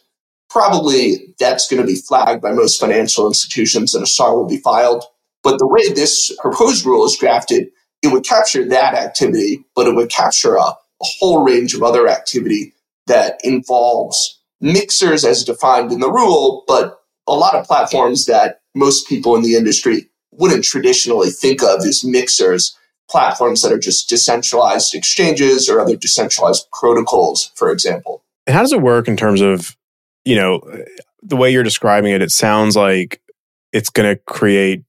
probably 0.50 1.34
that's 1.40 1.68
going 1.68 1.82
to 1.82 1.88
be 1.88 1.96
flagged 1.96 2.42
by 2.42 2.52
most 2.52 2.80
financial 2.80 3.28
institutions 3.28 3.94
and 3.94 4.04
a 4.04 4.08
SAR 4.08 4.36
will 4.36 4.48
be 4.48 4.58
filed. 4.58 5.04
But 5.44 5.60
the 5.60 5.68
way 5.68 5.90
this 5.94 6.36
proposed 6.42 6.86
rule 6.86 7.06
is 7.06 7.18
drafted, 7.20 7.68
it 8.02 8.12
would 8.12 8.26
capture 8.26 8.68
that 8.70 8.94
activity, 8.96 9.64
but 9.76 9.88
it 9.88 9.96
would 9.96 10.10
capture 10.10 10.56
a, 10.56 10.62
a 10.62 10.76
whole 11.02 11.44
range 11.44 11.74
of 11.74 11.84
other 11.84 12.08
activity 12.08 12.74
that 13.08 13.40
involves 13.44 14.40
mixers 14.62 15.26
as 15.26 15.44
defined 15.44 15.92
in 15.92 16.00
the 16.00 16.12
rule, 16.12 16.64
but 16.68 17.02
a 17.28 17.34
lot 17.34 17.56
of 17.56 17.66
platforms 17.66 18.26
that 18.26 18.62
most 18.74 19.08
people 19.08 19.36
in 19.36 19.42
the 19.42 19.56
industry 19.56 20.10
wouldn't 20.32 20.64
traditionally 20.64 21.30
think 21.30 21.62
of 21.62 21.80
as 21.82 22.04
mixers, 22.04 22.76
platforms 23.10 23.62
that 23.62 23.72
are 23.72 23.80
just 23.80 24.10
decentralized 24.10 24.96
exchanges 24.96 25.70
or 25.70 25.80
other 25.80 25.96
decentralized 25.96 26.66
protocols, 26.72 27.52
for 27.56 27.72
example. 27.72 28.24
How 28.48 28.62
does 28.62 28.74
it 28.74 28.82
work 28.82 29.08
in 29.08 29.18
terms 29.18 29.42
of, 29.42 29.76
you 30.26 30.36
know, 30.36 30.62
the 31.22 31.36
way 31.36 31.52
you're 31.52 31.64
describing 31.64 32.12
it? 32.14 32.22
It 32.22 32.32
sounds 32.32 32.76
like 32.76 33.22
it's 33.72 33.90
going 33.90 34.16
to 34.16 34.22
create 34.24 34.84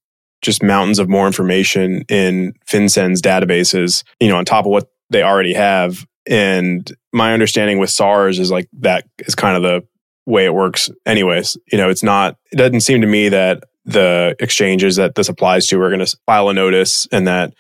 just 0.45 0.63
mountains 0.63 0.99
of 0.99 1.09
more 1.09 1.27
information 1.27 2.05
in 2.09 2.55
FinCEN's 2.67 3.23
databases, 3.23 4.05
you 4.21 4.29
know, 4.29 4.37
on 4.37 4.45
top 4.45 4.67
of 4.67 4.71
what 4.71 4.91
they 5.11 5.23
already 5.23 5.55
have. 5.55 6.07
And 6.27 6.91
my 7.13 7.33
understanding 7.33 7.79
with 7.79 7.91
SARs 7.91 8.39
is 8.39 8.51
like 8.51 8.69
that 8.81 9.07
is 9.21 9.35
kind 9.35 9.57
of 9.57 9.63
the 9.63 9.87
way 10.27 10.45
it 10.45 10.55
works 10.55 10.91
anyways. 11.07 11.57
You 11.73 11.79
know, 11.79 11.89
it's 11.89 12.03
not, 12.03 12.37
it 12.53 12.57
doesn't 12.57 12.81
seem 12.81 13.01
to 13.01 13.07
me 13.07 13.31
that 13.31 13.65
the 13.87 14.37
exchanges 14.39 14.97
that 14.97 15.15
this 15.15 15.29
applies 15.29 15.67
to 15.67 15.81
are 15.81 15.91
going 15.91 16.05
to 16.05 16.17
file 16.27 16.49
a 16.49 16.55
notice 16.55 17.07
and 17.11 17.27
that 17.27 17.55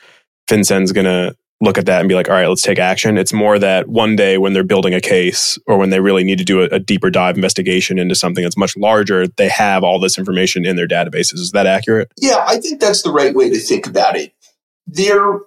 FinCEN's 0.49 0.93
going 0.93 1.07
to 1.07 1.37
look 1.61 1.79
at 1.79 1.87
that 1.87 2.01
and 2.01 2.09
be 2.09 2.15
like, 2.15 2.29
all 2.29 2.35
right, 2.35 2.49
let's 2.49 2.63
take 2.63 2.79
action. 2.79 3.17
It's 3.17 3.33
more 3.33 3.59
that 3.59 3.89
one 3.89 4.17
day 4.17 4.39
when 4.39 4.53
they're 4.53 4.65
building 4.65 4.95
a 4.95 5.01
case 5.01 5.59
or 5.67 5.79
when 5.79 5.91
they 5.91 6.01
really 6.01 6.25
need 6.25 6.39
to 6.39 6.45
do 6.45 6.63
a, 6.63 6.67
a, 6.67 6.79
deeper 6.79 7.11
dive 7.11 7.37
investigation 7.37 7.99
into 7.99 8.15
something 8.15 8.43
that's 8.43 8.57
much 8.57 8.77
larger, 8.77 9.27
they 9.27 9.49
have 9.49 9.85
all 9.85 9.99
this 9.99 10.19
information 10.19 10.67
in 10.67 10.77
their 10.77 10.89
databases. 10.89 11.35
Is 11.35 11.53
that 11.53 11.67
accurate? 11.67 12.13
Yeah, 12.21 12.45
I 12.47 12.59
think 12.59 12.81
that's 12.81 13.03
the 13.03 13.13
right 13.13 13.35
way 13.35 13.51
to 13.51 13.59
think 13.59 13.87
about 13.87 14.17
it. 14.17 14.33
There 14.87 15.41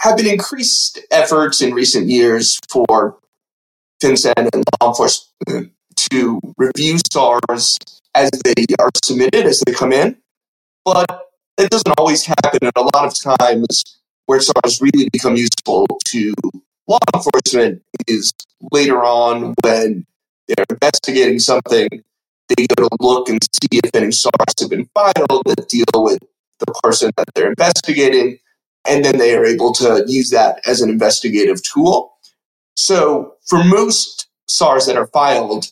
have 0.00 0.16
been 0.16 0.26
increased 0.26 1.00
efforts 1.10 1.62
in 1.62 1.72
recent 1.72 2.08
years 2.08 2.58
for 2.70 3.18
FinCEN 4.02 4.48
and 4.52 4.64
law 4.80 4.88
enforcement 4.88 5.72
to 5.96 6.40
review 6.56 6.98
SARs 7.10 7.78
as 8.14 8.30
they 8.44 8.66
are 8.78 8.90
submitted, 9.02 9.46
as 9.46 9.62
they 9.66 9.72
come 9.72 9.92
in. 9.92 10.16
But 10.84 11.06
it 11.56 11.70
doesn't 11.70 11.94
always 11.98 12.26
happen. 12.26 12.58
And 12.62 12.72
a 12.76 12.82
lot 12.82 13.06
of 13.06 13.38
times 13.38 13.82
where 14.26 14.40
SARs 14.40 14.80
really 14.80 15.08
become 15.12 15.36
useful 15.36 15.86
to 16.06 16.34
law 16.86 16.98
enforcement 17.14 17.82
is 18.06 18.32
later 18.72 19.02
on 19.02 19.54
when 19.62 20.06
they're 20.48 20.66
investigating 20.70 21.38
something. 21.38 21.88
They 22.48 22.66
go 22.66 22.88
to 22.88 22.96
look 23.00 23.28
and 23.28 23.42
see 23.42 23.80
if 23.84 23.94
any 23.94 24.12
SARs 24.12 24.54
have 24.60 24.70
been 24.70 24.88
filed 24.94 25.42
that 25.46 25.68
deal 25.68 25.84
with 25.94 26.18
the 26.60 26.72
person 26.82 27.10
that 27.16 27.28
they're 27.34 27.48
investigating. 27.48 28.38
And 28.86 29.04
then 29.04 29.16
they 29.16 29.34
are 29.34 29.46
able 29.46 29.72
to 29.74 30.04
use 30.06 30.30
that 30.30 30.60
as 30.66 30.82
an 30.82 30.90
investigative 30.90 31.62
tool. 31.62 32.12
So 32.76 33.34
for 33.46 33.64
most 33.64 34.28
SARs 34.46 34.86
that 34.86 34.96
are 34.96 35.06
filed, 35.06 35.66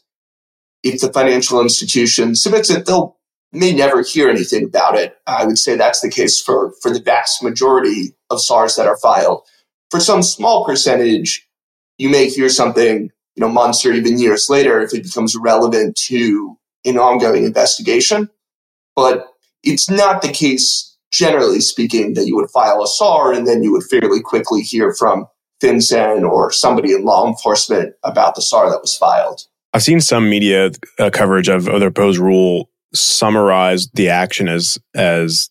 if 0.82 1.00
the 1.00 1.12
financial 1.12 1.60
institution 1.60 2.34
submits 2.34 2.70
it, 2.70 2.86
they'll 2.86 3.18
may 3.52 3.72
never 3.72 4.02
hear 4.02 4.30
anything 4.30 4.64
about 4.64 4.96
it. 4.96 5.18
I 5.26 5.44
would 5.44 5.58
say 5.58 5.76
that's 5.76 6.00
the 6.00 6.08
case 6.08 6.40
for, 6.40 6.72
for 6.80 6.90
the 6.90 7.00
vast 7.00 7.42
majority 7.42 8.14
of 8.32 8.42
SARs 8.42 8.76
that 8.76 8.86
are 8.86 8.96
filed. 8.96 9.42
For 9.90 10.00
some 10.00 10.22
small 10.22 10.64
percentage, 10.64 11.46
you 11.98 12.08
may 12.08 12.28
hear 12.28 12.48
something, 12.48 13.10
you 13.36 13.40
know, 13.40 13.48
months 13.48 13.84
or 13.84 13.92
even 13.92 14.18
years 14.18 14.48
later 14.48 14.80
if 14.80 14.94
it 14.94 15.04
becomes 15.04 15.36
relevant 15.36 15.96
to 16.08 16.58
an 16.84 16.98
ongoing 16.98 17.44
investigation. 17.44 18.28
But 18.96 19.26
it's 19.62 19.88
not 19.88 20.22
the 20.22 20.32
case, 20.32 20.96
generally 21.12 21.60
speaking, 21.60 22.14
that 22.14 22.26
you 22.26 22.36
would 22.36 22.50
file 22.50 22.82
a 22.82 22.86
SAR 22.86 23.32
and 23.32 23.46
then 23.46 23.62
you 23.62 23.72
would 23.72 23.84
fairly 23.84 24.20
quickly 24.20 24.62
hear 24.62 24.94
from 24.94 25.26
FinCEN 25.62 26.28
or 26.28 26.50
somebody 26.50 26.92
in 26.92 27.04
law 27.04 27.28
enforcement 27.28 27.94
about 28.02 28.34
the 28.34 28.42
SAR 28.42 28.70
that 28.70 28.80
was 28.80 28.96
filed. 28.96 29.42
I've 29.72 29.82
seen 29.82 30.00
some 30.00 30.28
media 30.28 30.72
uh, 30.98 31.10
coverage 31.10 31.48
of, 31.48 31.68
of 31.68 31.80
the 31.80 31.90
proposed 31.90 32.18
rule 32.18 32.68
summarize 32.94 33.88
the 33.94 34.08
action 34.08 34.48
as 34.48 34.78
as 34.94 35.48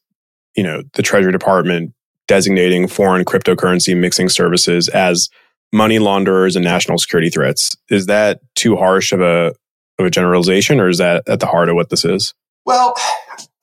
you 0.56 0.64
know 0.64 0.84
the 0.94 1.02
Treasury 1.02 1.32
Department 1.32 1.94
designating 2.28 2.88
foreign 2.88 3.26
cryptocurrency 3.26 3.98
mixing 3.98 4.30
services 4.30 4.88
as 4.90 5.30
money 5.74 6.00
launderers 6.00 6.56
and 6.56 6.64
national 6.64 6.98
security 6.98 7.30
threats. 7.30 7.76
Is 7.90 8.06
that 8.08 8.40
too 8.56 8.76
harsh 8.76 9.12
of 9.12 9.22
a 9.22 9.54
of 10.00 10.06
a 10.06 10.10
generalization, 10.10 10.80
or 10.80 10.90
is 10.90 10.98
that 10.98 11.28
at 11.28 11.40
the 11.40 11.46
heart 11.46 11.70
of 11.70 11.76
what 11.76 11.90
this 11.90 12.06
is? 12.06 12.34
Well, 12.66 12.96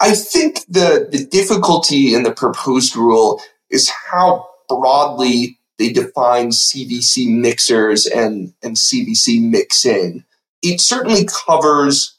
I 0.00 0.12
think 0.12 0.60
the 0.68 1.08
the 1.10 1.26
difficulty 1.30 2.14
in 2.14 2.22
the 2.22 2.32
proposed 2.32 2.96
rule 2.96 3.40
is 3.70 3.90
how 4.10 4.48
broadly 4.68 5.58
they 5.78 5.92
define 5.92 6.50
CVC 6.50 7.28
mixers 7.28 8.06
and, 8.06 8.52
and 8.62 8.76
CVC 8.76 9.40
mixing. 9.40 10.24
It 10.62 10.80
certainly 10.80 11.26
covers 11.46 12.18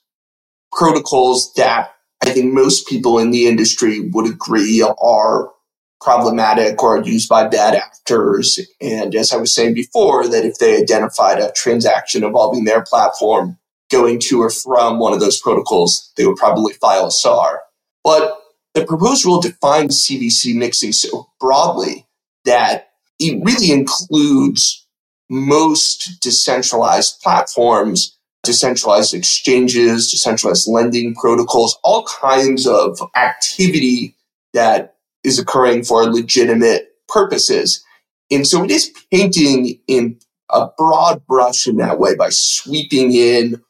protocols 0.71 1.53
that 1.55 1.93
I 2.23 2.31
think 2.31 2.53
most 2.53 2.87
people 2.87 3.19
in 3.19 3.31
the 3.31 3.47
industry 3.47 4.09
would 4.13 4.29
agree 4.29 4.81
are 4.81 5.51
problematic 6.01 6.81
or 6.81 7.03
used 7.03 7.29
by 7.29 7.47
bad 7.47 7.75
actors. 7.75 8.59
And 8.81 9.13
as 9.15 9.33
I 9.33 9.37
was 9.37 9.53
saying 9.53 9.73
before, 9.73 10.27
that 10.27 10.45
if 10.45 10.57
they 10.57 10.77
identified 10.77 11.39
a 11.39 11.51
transaction 11.55 12.23
involving 12.23 12.65
their 12.65 12.83
platform 12.83 13.57
going 13.91 14.19
to 14.19 14.41
or 14.41 14.49
from 14.49 14.99
one 14.99 15.13
of 15.13 15.19
those 15.19 15.39
protocols, 15.39 16.11
they 16.15 16.25
would 16.25 16.37
probably 16.37 16.73
file 16.73 17.07
a 17.07 17.11
SAR. 17.11 17.61
But 18.03 18.39
the 18.73 18.85
proposed 18.85 19.25
rule 19.25 19.41
defines 19.41 20.07
CVC 20.07 20.55
mixing 20.55 20.91
so 20.91 21.27
broadly 21.39 22.07
that 22.45 22.89
it 23.19 23.43
really 23.43 23.71
includes 23.71 24.85
most 25.29 26.21
decentralized 26.21 27.19
platforms 27.21 28.19
decentralized 28.43 29.13
exchanges, 29.13 30.09
decentralized 30.11 30.67
lending 30.67 31.15
protocols, 31.15 31.77
all 31.83 32.05
kinds 32.05 32.65
of 32.65 32.99
activity 33.15 34.15
that 34.53 34.95
is 35.23 35.39
occurring 35.39 35.83
for 35.83 36.03
legitimate 36.05 36.89
purposes. 37.07 37.83
And 38.31 38.45
so 38.45 38.63
it 38.63 38.71
is 38.71 38.91
painting 39.11 39.79
in 39.87 40.19
a 40.49 40.67
broad 40.77 41.25
brush 41.25 41.67
in 41.67 41.77
that 41.77 41.99
way 41.99 42.15
by 42.15 42.29
sweeping 42.29 43.11
in 43.13 43.61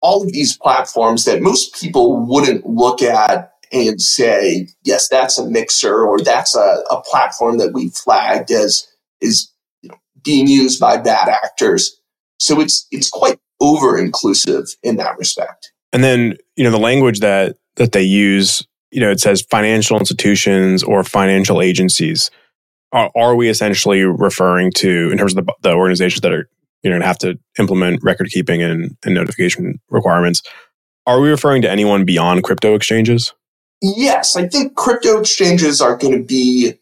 all 0.00 0.22
of 0.22 0.32
these 0.32 0.56
platforms 0.56 1.24
that 1.24 1.42
most 1.42 1.80
people 1.80 2.26
wouldn't 2.26 2.66
look 2.66 3.00
at 3.02 3.52
and 3.72 4.00
say, 4.00 4.68
yes, 4.84 5.08
that's 5.08 5.38
a 5.38 5.48
mixer 5.48 6.04
or 6.04 6.20
that's 6.20 6.54
a, 6.54 6.82
a 6.90 7.00
platform 7.02 7.58
that 7.58 7.72
we 7.72 7.88
flagged 7.88 8.50
as 8.50 8.86
is 9.20 9.50
you 9.82 9.88
know, 9.88 9.96
being 10.22 10.46
used 10.46 10.78
by 10.78 10.96
bad 10.96 11.28
actors. 11.28 11.98
So 12.38 12.60
it's 12.60 12.86
it's 12.90 13.08
quite 13.08 13.38
over 13.60 13.98
inclusive 13.98 14.66
in 14.82 14.96
that 14.96 15.16
respect. 15.18 15.72
And 15.92 16.04
then, 16.04 16.36
you 16.56 16.64
know, 16.64 16.70
the 16.70 16.78
language 16.78 17.20
that 17.20 17.56
that 17.76 17.92
they 17.92 18.02
use, 18.02 18.66
you 18.94 19.00
know, 19.00 19.10
it 19.10 19.18
says 19.18 19.42
financial 19.50 19.98
institutions 19.98 20.84
or 20.84 21.02
financial 21.02 21.60
agencies. 21.60 22.30
Are, 22.92 23.10
are 23.16 23.34
we 23.34 23.48
essentially 23.48 24.02
referring 24.04 24.70
to, 24.76 25.10
in 25.10 25.18
terms 25.18 25.36
of 25.36 25.44
the, 25.44 25.54
the 25.62 25.72
organizations 25.72 26.20
that 26.20 26.32
are, 26.32 26.48
you 26.84 26.90
know, 26.90 27.04
have 27.04 27.18
to 27.18 27.36
implement 27.58 28.04
record 28.04 28.28
keeping 28.30 28.62
and, 28.62 28.96
and 29.04 29.14
notification 29.14 29.80
requirements? 29.90 30.42
Are 31.06 31.20
we 31.20 31.28
referring 31.28 31.62
to 31.62 31.70
anyone 31.70 32.04
beyond 32.04 32.44
crypto 32.44 32.76
exchanges? 32.76 33.34
Yes, 33.82 34.36
I 34.36 34.46
think 34.46 34.76
crypto 34.76 35.18
exchanges 35.18 35.80
are 35.80 35.96
going 35.96 36.16
to 36.16 36.24
be 36.24 36.74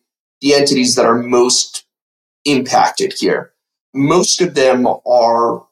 the 0.42 0.54
entities 0.54 0.94
that 0.96 1.06
are 1.06 1.18
most 1.18 1.86
impacted 2.44 3.14
here. 3.18 3.52
Most 3.94 4.42
of 4.42 4.54
them 4.54 4.86
are 5.06 5.66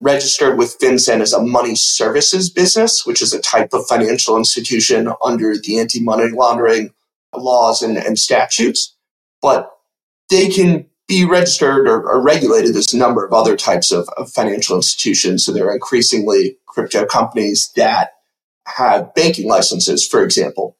registered 0.00 0.58
with 0.58 0.78
FinCEN 0.78 1.20
as 1.20 1.32
a 1.32 1.42
money 1.42 1.74
services 1.74 2.50
business, 2.50 3.06
which 3.06 3.22
is 3.22 3.32
a 3.32 3.40
type 3.40 3.72
of 3.72 3.86
financial 3.86 4.36
institution 4.36 5.12
under 5.22 5.56
the 5.56 5.78
anti 5.78 6.00
money 6.00 6.30
laundering 6.30 6.92
laws 7.34 7.82
and, 7.82 7.96
and, 7.96 8.18
statutes. 8.18 8.94
But 9.40 9.70
they 10.30 10.48
can 10.48 10.86
be 11.08 11.24
registered 11.24 11.88
or, 11.88 12.08
or, 12.08 12.22
regulated 12.22 12.76
as 12.76 12.94
a 12.94 12.98
number 12.98 13.24
of 13.24 13.32
other 13.32 13.56
types 13.56 13.92
of, 13.92 14.08
of 14.16 14.30
financial 14.30 14.76
institutions. 14.76 15.44
So 15.44 15.52
there 15.52 15.66
are 15.66 15.74
increasingly 15.74 16.56
crypto 16.66 17.04
companies 17.06 17.72
that 17.76 18.12
have 18.66 19.14
banking 19.14 19.48
licenses, 19.48 20.06
for 20.06 20.22
example. 20.22 20.76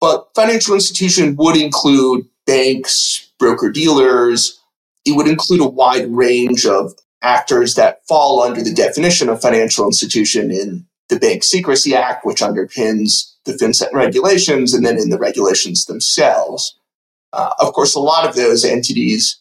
But 0.00 0.28
financial 0.34 0.74
institution 0.74 1.36
would 1.36 1.56
include 1.56 2.26
banks, 2.46 3.30
broker 3.38 3.70
dealers. 3.70 4.60
It 5.04 5.16
would 5.16 5.28
include 5.28 5.60
a 5.60 5.68
wide 5.68 6.10
range 6.10 6.66
of 6.66 6.94
actors 7.22 7.74
that 7.76 8.06
fall 8.08 8.42
under 8.42 8.62
the 8.62 8.74
definition 8.74 9.28
of 9.28 9.42
financial 9.42 9.86
institution 9.86 10.50
in 10.50 10.86
the 11.08 11.18
Bank 11.18 11.44
Secrecy 11.44 11.94
Act, 11.94 12.26
which 12.26 12.40
underpins 12.40 13.32
the 13.46 13.52
FinCEN 13.54 13.92
regulations, 13.92 14.74
and 14.74 14.86
then 14.86 14.98
in 14.98 15.10
the 15.10 15.18
regulations 15.18 15.86
themselves. 15.86 16.78
Uh, 17.32 17.50
of 17.60 17.72
course, 17.74 17.94
a 17.94 18.00
lot 18.00 18.28
of 18.28 18.36
those 18.36 18.64
entities 18.64 19.40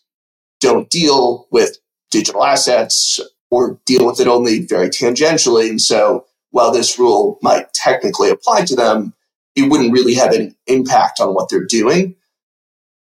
don't 0.61 0.89
deal 0.91 1.47
with 1.51 1.79
digital 2.11 2.45
assets 2.45 3.21
or 3.51 3.79
deal 3.85 4.07
with 4.07 4.21
it 4.21 4.27
only 4.27 4.65
very 4.67 4.89
tangentially. 4.89 5.69
And 5.69 5.81
so 5.81 6.25
while 6.51 6.71
this 6.73 6.99
rule 6.99 7.39
might 7.43 7.73
technically 7.73 8.31
apply 8.31 8.65
to 8.65 8.77
them, 8.77 9.13
it 9.55 9.71
wouldn't 9.71 9.93
really 9.93 10.15
have 10.15 10.33
any 10.33 10.55
impact 10.67 11.21
on 11.21 11.35
what 11.35 11.49
they're 11.49 11.65
doing. 11.65 12.15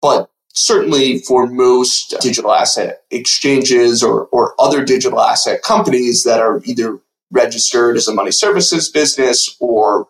But 0.02 0.31
certainly 0.54 1.20
for 1.20 1.48
most 1.48 2.16
digital 2.22 2.54
asset 2.54 3.04
exchanges 3.10 4.04
or, 4.04 4.26
or 4.28 4.54
other 4.60 4.84
digital 4.84 5.22
asset 5.22 5.62
companies 5.62 6.24
that 6.24 6.40
are 6.40 6.62
either 6.66 7.00
registered 7.32 7.96
as 7.98 8.08
a 8.08 8.14
money 8.14 8.32
services 8.32 8.90
business 8.90 9.56
or 9.60 10.08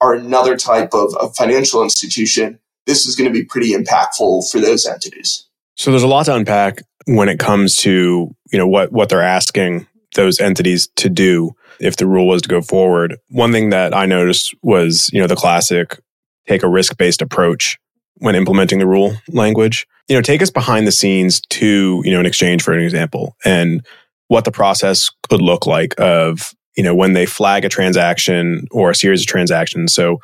are 0.00 0.14
another 0.14 0.56
type 0.56 0.92
of, 0.92 1.14
of 1.16 1.34
financial 1.36 1.82
institution, 1.82 2.58
this 2.86 3.06
is 3.06 3.16
going 3.16 3.32
to 3.32 3.32
be 3.32 3.44
pretty 3.44 3.72
impactful 3.72 4.50
for 4.50 4.60
those 4.60 4.86
entities. 4.86 5.46
So 5.76 5.90
there's 5.90 6.02
a 6.02 6.08
lot 6.08 6.26
to 6.26 6.34
unpack 6.34 6.82
when 7.06 7.28
it 7.28 7.38
comes 7.38 7.76
to, 7.76 8.34
you 8.52 8.58
know, 8.58 8.66
what, 8.66 8.92
what 8.92 9.08
they're 9.08 9.22
asking 9.22 9.86
those 10.14 10.40
entities 10.40 10.88
to 10.96 11.08
do 11.08 11.52
if 11.80 11.96
the 11.96 12.06
rule 12.06 12.28
was 12.28 12.42
to 12.42 12.48
go 12.48 12.60
forward. 12.60 13.16
One 13.30 13.52
thing 13.52 13.70
that 13.70 13.94
I 13.94 14.06
noticed 14.06 14.54
was, 14.62 15.10
you 15.12 15.20
know, 15.20 15.26
the 15.26 15.36
classic 15.36 15.98
take 16.46 16.62
a 16.62 16.68
risk 16.68 16.96
based 16.96 17.22
approach 17.22 17.78
when 18.18 18.34
implementing 18.34 18.78
the 18.78 18.86
rule 18.86 19.16
language. 19.28 19.86
You 20.08 20.16
know, 20.16 20.22
take 20.22 20.42
us 20.42 20.50
behind 20.50 20.86
the 20.86 20.92
scenes 20.92 21.40
to, 21.50 22.02
you 22.04 22.12
know, 22.12 22.20
an 22.20 22.26
exchange 22.26 22.62
for 22.62 22.72
an 22.72 22.82
example 22.82 23.36
and 23.44 23.84
what 24.28 24.44
the 24.44 24.52
process 24.52 25.10
could 25.28 25.40
look 25.40 25.66
like 25.66 25.94
of, 25.98 26.52
you 26.76 26.82
know, 26.82 26.94
when 26.94 27.12
they 27.12 27.26
flag 27.26 27.64
a 27.64 27.68
transaction 27.68 28.66
or 28.70 28.90
a 28.90 28.94
series 28.94 29.22
of 29.22 29.26
transactions. 29.26 29.94
So 29.94 30.18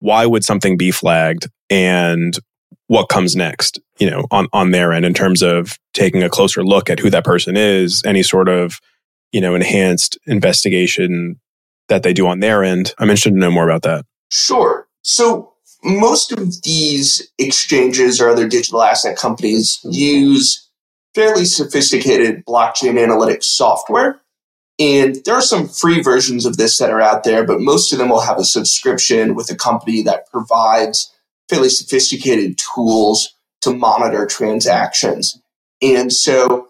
why 0.00 0.26
would 0.26 0.44
something 0.44 0.76
be 0.76 0.90
flagged 0.90 1.48
and 1.70 2.38
what 2.86 3.08
comes 3.08 3.34
next, 3.34 3.80
you 3.98 4.10
know, 4.10 4.26
on, 4.30 4.46
on 4.52 4.70
their 4.70 4.92
end 4.92 5.04
in 5.04 5.14
terms 5.14 5.42
of 5.42 5.78
taking 5.94 6.22
a 6.22 6.28
closer 6.28 6.62
look 6.62 6.90
at 6.90 6.98
who 6.98 7.10
that 7.10 7.24
person 7.24 7.56
is, 7.56 8.02
any 8.04 8.22
sort 8.22 8.48
of, 8.48 8.78
you 9.32 9.40
know, 9.40 9.54
enhanced 9.54 10.18
investigation 10.26 11.40
that 11.88 12.02
they 12.02 12.12
do 12.12 12.26
on 12.26 12.40
their 12.40 12.62
end. 12.62 12.94
I'm 12.98 13.08
interested 13.08 13.30
to 13.30 13.38
know 13.38 13.50
more 13.50 13.68
about 13.68 13.82
that. 13.82 14.04
Sure. 14.30 14.86
So 15.02 15.53
most 15.84 16.32
of 16.32 16.62
these 16.62 17.30
exchanges 17.38 18.20
or 18.20 18.28
other 18.28 18.48
digital 18.48 18.82
asset 18.82 19.16
companies 19.16 19.80
use 19.84 20.68
fairly 21.14 21.44
sophisticated 21.44 22.44
blockchain 22.46 22.94
analytics 22.94 23.44
software. 23.44 24.20
And 24.78 25.16
there 25.24 25.34
are 25.34 25.42
some 25.42 25.68
free 25.68 26.02
versions 26.02 26.46
of 26.46 26.56
this 26.56 26.78
that 26.78 26.90
are 26.90 27.00
out 27.00 27.22
there, 27.22 27.44
but 27.44 27.60
most 27.60 27.92
of 27.92 27.98
them 27.98 28.08
will 28.08 28.20
have 28.20 28.38
a 28.38 28.44
subscription 28.44 29.34
with 29.34 29.50
a 29.50 29.54
company 29.54 30.02
that 30.02 30.28
provides 30.30 31.12
fairly 31.48 31.68
sophisticated 31.68 32.58
tools 32.58 33.34
to 33.60 33.72
monitor 33.72 34.26
transactions. 34.26 35.40
And 35.80 36.12
so 36.12 36.68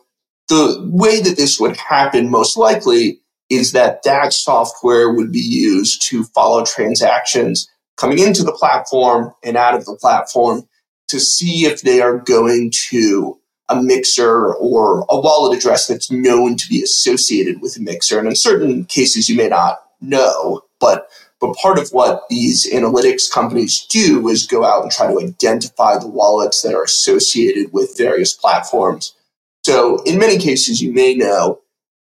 the 0.48 0.86
way 0.92 1.20
that 1.22 1.36
this 1.36 1.58
would 1.58 1.76
happen 1.76 2.30
most 2.30 2.56
likely 2.56 3.20
is 3.48 3.72
that 3.72 4.02
that 4.02 4.32
software 4.32 5.12
would 5.12 5.32
be 5.32 5.40
used 5.40 6.02
to 6.10 6.24
follow 6.24 6.64
transactions 6.64 7.68
coming 7.96 8.18
into 8.18 8.42
the 8.42 8.52
platform 8.52 9.34
and 9.42 9.56
out 9.56 9.74
of 9.74 9.84
the 9.84 9.96
platform 9.96 10.66
to 11.08 11.20
see 11.20 11.66
if 11.66 11.82
they 11.82 12.00
are 12.00 12.18
going 12.18 12.72
to 12.90 13.38
a 13.68 13.80
mixer 13.80 14.54
or 14.54 15.06
a 15.08 15.20
wallet 15.20 15.56
address 15.56 15.86
that's 15.86 16.10
known 16.10 16.56
to 16.56 16.68
be 16.68 16.82
associated 16.82 17.60
with 17.60 17.76
a 17.76 17.80
mixer. 17.80 18.18
And 18.18 18.28
in 18.28 18.36
certain 18.36 18.84
cases, 18.84 19.28
you 19.28 19.36
may 19.36 19.48
not 19.48 19.80
know, 20.00 20.62
but 20.80 21.08
but 21.40 21.56
part 21.56 21.78
of 21.78 21.90
what 21.90 22.22
these 22.30 22.70
analytics 22.72 23.30
companies 23.30 23.86
do 23.90 24.28
is 24.28 24.46
go 24.46 24.64
out 24.64 24.82
and 24.82 24.90
try 24.90 25.08
to 25.08 25.20
identify 25.20 25.98
the 25.98 26.08
wallets 26.08 26.62
that 26.62 26.74
are 26.74 26.84
associated 26.84 27.72
with 27.72 27.98
various 27.98 28.32
platforms. 28.32 29.14
So 29.62 30.02
in 30.04 30.18
many 30.18 30.38
cases, 30.38 30.80
you 30.80 30.92
may 30.92 31.14
know, 31.14 31.60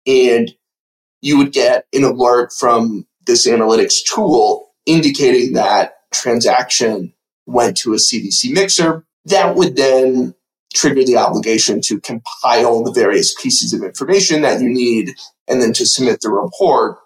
and 0.07 0.55
you 1.21 1.39
would 1.39 1.53
get 1.53 1.87
an 1.93 2.05
alert 2.05 2.53
from 2.53 3.07
this 3.27 3.47
analytics 3.47 4.05
tool 4.05 4.68
indicating 4.89 5.53
that 5.53 5.97
transaction 6.13 7.13
went 7.47 7.77
to 7.77 7.93
a 7.93 7.97
CVC 7.97 8.53
mixer. 8.53 9.05
That 9.27 9.55
would 9.55 9.77
then 9.77 10.35
trigger 10.75 11.05
the 11.05 11.17
obligation 11.17 11.81
to 11.83 12.01
compile 12.01 12.83
the 12.83 12.93
various 12.93 13.35
pieces 13.41 13.73
of 13.73 13.83
information 13.83 14.43
that 14.43 14.61
you 14.61 14.69
need 14.69 15.15
and 15.47 15.63
then 15.63 15.73
to 15.75 15.87
submit 15.87 16.21
the 16.21 16.31
report. 16.31 16.99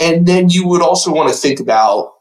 And 0.00 0.26
then 0.26 0.48
you 0.50 0.66
would 0.68 0.82
also 0.82 1.12
want 1.12 1.30
to 1.30 1.34
think 1.34 1.60
about 1.60 2.12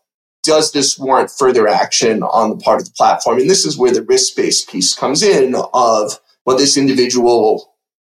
does 0.44 0.74
this 0.74 1.00
warrant 1.00 1.32
further 1.32 1.68
action 1.68 2.22
on 2.22 2.50
the 2.50 2.58
part 2.58 2.82
of 2.82 2.86
the 2.86 2.94
platform? 2.98 3.40
And 3.40 3.50
this 3.50 3.66
is 3.66 3.78
where 3.78 3.94
the 3.94 4.04
risk 4.04 4.36
based 4.36 4.70
piece 4.70 4.94
comes 4.94 5.24
in 5.24 5.56
of 5.74 6.20
what 6.44 6.58
this 6.58 6.78
individual 6.78 7.74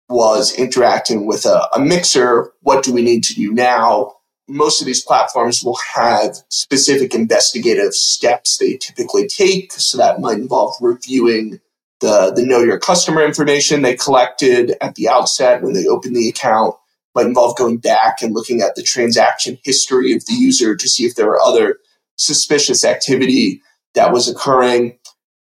was 0.08 0.52
interacting 0.54 1.26
with 1.26 1.46
a, 1.46 1.68
a 1.72 1.80
mixer. 1.80 2.52
What 2.62 2.84
do 2.84 2.92
we 2.92 3.02
need 3.02 3.22
to 3.24 3.34
do 3.34 3.52
now? 3.52 4.15
Most 4.48 4.80
of 4.80 4.86
these 4.86 5.04
platforms 5.04 5.62
will 5.62 5.78
have 5.94 6.36
specific 6.48 7.14
investigative 7.14 7.94
steps 7.94 8.58
they 8.58 8.76
typically 8.76 9.26
take. 9.26 9.72
So 9.72 9.98
that 9.98 10.20
might 10.20 10.38
involve 10.38 10.74
reviewing 10.80 11.60
the, 12.00 12.32
the 12.34 12.44
know 12.44 12.60
your 12.60 12.78
customer 12.78 13.24
information 13.24 13.82
they 13.82 13.96
collected 13.96 14.74
at 14.80 14.94
the 14.94 15.08
outset 15.08 15.62
when 15.62 15.72
they 15.72 15.86
opened 15.86 16.14
the 16.14 16.28
account, 16.28 16.74
might 17.14 17.26
involve 17.26 17.56
going 17.56 17.78
back 17.78 18.20
and 18.20 18.34
looking 18.34 18.60
at 18.60 18.74
the 18.74 18.82
transaction 18.82 19.58
history 19.64 20.12
of 20.14 20.24
the 20.26 20.34
user 20.34 20.76
to 20.76 20.88
see 20.88 21.04
if 21.04 21.14
there 21.14 21.26
were 21.26 21.40
other 21.40 21.78
suspicious 22.16 22.84
activity 22.84 23.62
that 23.94 24.12
was 24.12 24.28
occurring. 24.28 24.98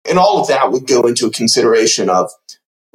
And 0.08 0.18
all 0.18 0.40
of 0.40 0.48
that 0.48 0.72
would 0.72 0.88
go 0.88 1.02
into 1.02 1.28
a 1.28 1.32
consideration 1.32 2.10
of 2.10 2.32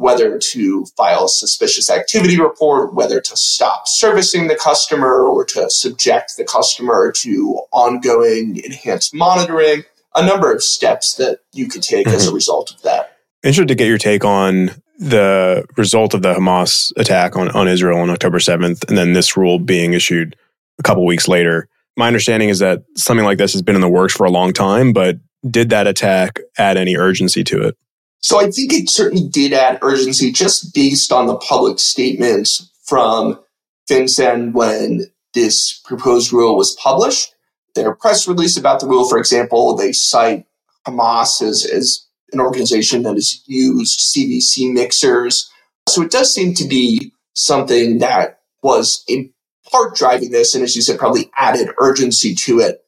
whether 0.00 0.38
to 0.38 0.86
file 0.96 1.26
a 1.26 1.28
suspicious 1.28 1.90
activity 1.90 2.40
report, 2.40 2.94
whether 2.94 3.20
to 3.20 3.36
stop 3.36 3.86
servicing 3.86 4.48
the 4.48 4.56
customer 4.56 5.24
or 5.24 5.44
to 5.44 5.68
subject 5.68 6.32
the 6.38 6.44
customer 6.44 7.12
to 7.14 7.60
ongoing 7.70 8.56
enhanced 8.64 9.14
monitoring, 9.14 9.84
a 10.14 10.24
number 10.24 10.50
of 10.50 10.62
steps 10.62 11.16
that 11.16 11.40
you 11.52 11.68
could 11.68 11.82
take 11.82 12.06
mm-hmm. 12.06 12.16
as 12.16 12.24
a 12.24 12.28
mm-hmm. 12.28 12.36
result 12.36 12.70
of 12.70 12.80
that. 12.80 13.18
Interested 13.42 13.68
to 13.68 13.74
get 13.74 13.88
your 13.88 13.98
take 13.98 14.24
on 14.24 14.70
the 14.98 15.66
result 15.76 16.14
of 16.14 16.22
the 16.22 16.32
Hamas 16.32 16.94
attack 16.96 17.36
on, 17.36 17.50
on 17.50 17.68
Israel 17.68 18.00
on 18.00 18.08
October 18.08 18.38
7th, 18.38 18.88
and 18.88 18.96
then 18.96 19.12
this 19.12 19.36
rule 19.36 19.58
being 19.58 19.92
issued 19.92 20.34
a 20.78 20.82
couple 20.82 21.04
weeks 21.04 21.28
later. 21.28 21.68
My 21.98 22.06
understanding 22.06 22.48
is 22.48 22.60
that 22.60 22.84
something 22.96 23.26
like 23.26 23.36
this 23.36 23.52
has 23.52 23.60
been 23.60 23.74
in 23.74 23.82
the 23.82 23.88
works 23.88 24.14
for 24.14 24.24
a 24.24 24.30
long 24.30 24.54
time, 24.54 24.94
but 24.94 25.18
did 25.46 25.68
that 25.70 25.86
attack 25.86 26.38
add 26.56 26.78
any 26.78 26.96
urgency 26.96 27.44
to 27.44 27.68
it? 27.68 27.76
So 28.20 28.40
I 28.40 28.50
think 28.50 28.72
it 28.72 28.90
certainly 28.90 29.28
did 29.28 29.52
add 29.52 29.78
urgency 29.82 30.32
just 30.32 30.74
based 30.74 31.12
on 31.12 31.26
the 31.26 31.36
public 31.36 31.78
statements 31.78 32.70
from 32.84 33.40
FinCEN 33.88 34.52
when 34.52 35.06
this 35.34 35.78
proposed 35.84 36.32
rule 36.32 36.56
was 36.56 36.74
published. 36.74 37.34
Their 37.74 37.94
press 37.94 38.26
release 38.28 38.56
about 38.56 38.80
the 38.80 38.86
rule, 38.86 39.08
for 39.08 39.18
example, 39.18 39.76
they 39.76 39.92
cite 39.92 40.46
Hamas 40.86 41.40
as, 41.40 41.64
as 41.64 42.06
an 42.32 42.40
organization 42.40 43.02
that 43.02 43.14
has 43.14 43.42
used 43.46 44.00
CVC 44.00 44.72
mixers. 44.72 45.50
So 45.88 46.02
it 46.02 46.10
does 46.10 46.34
seem 46.34 46.54
to 46.54 46.66
be 46.66 47.12
something 47.34 47.98
that 47.98 48.40
was 48.62 49.04
in 49.08 49.32
part 49.70 49.94
driving 49.94 50.30
this, 50.30 50.54
and 50.54 50.64
as 50.64 50.76
you 50.76 50.82
said, 50.82 50.98
probably 50.98 51.30
added 51.36 51.70
urgency 51.78 52.34
to 52.34 52.60
it. 52.60 52.84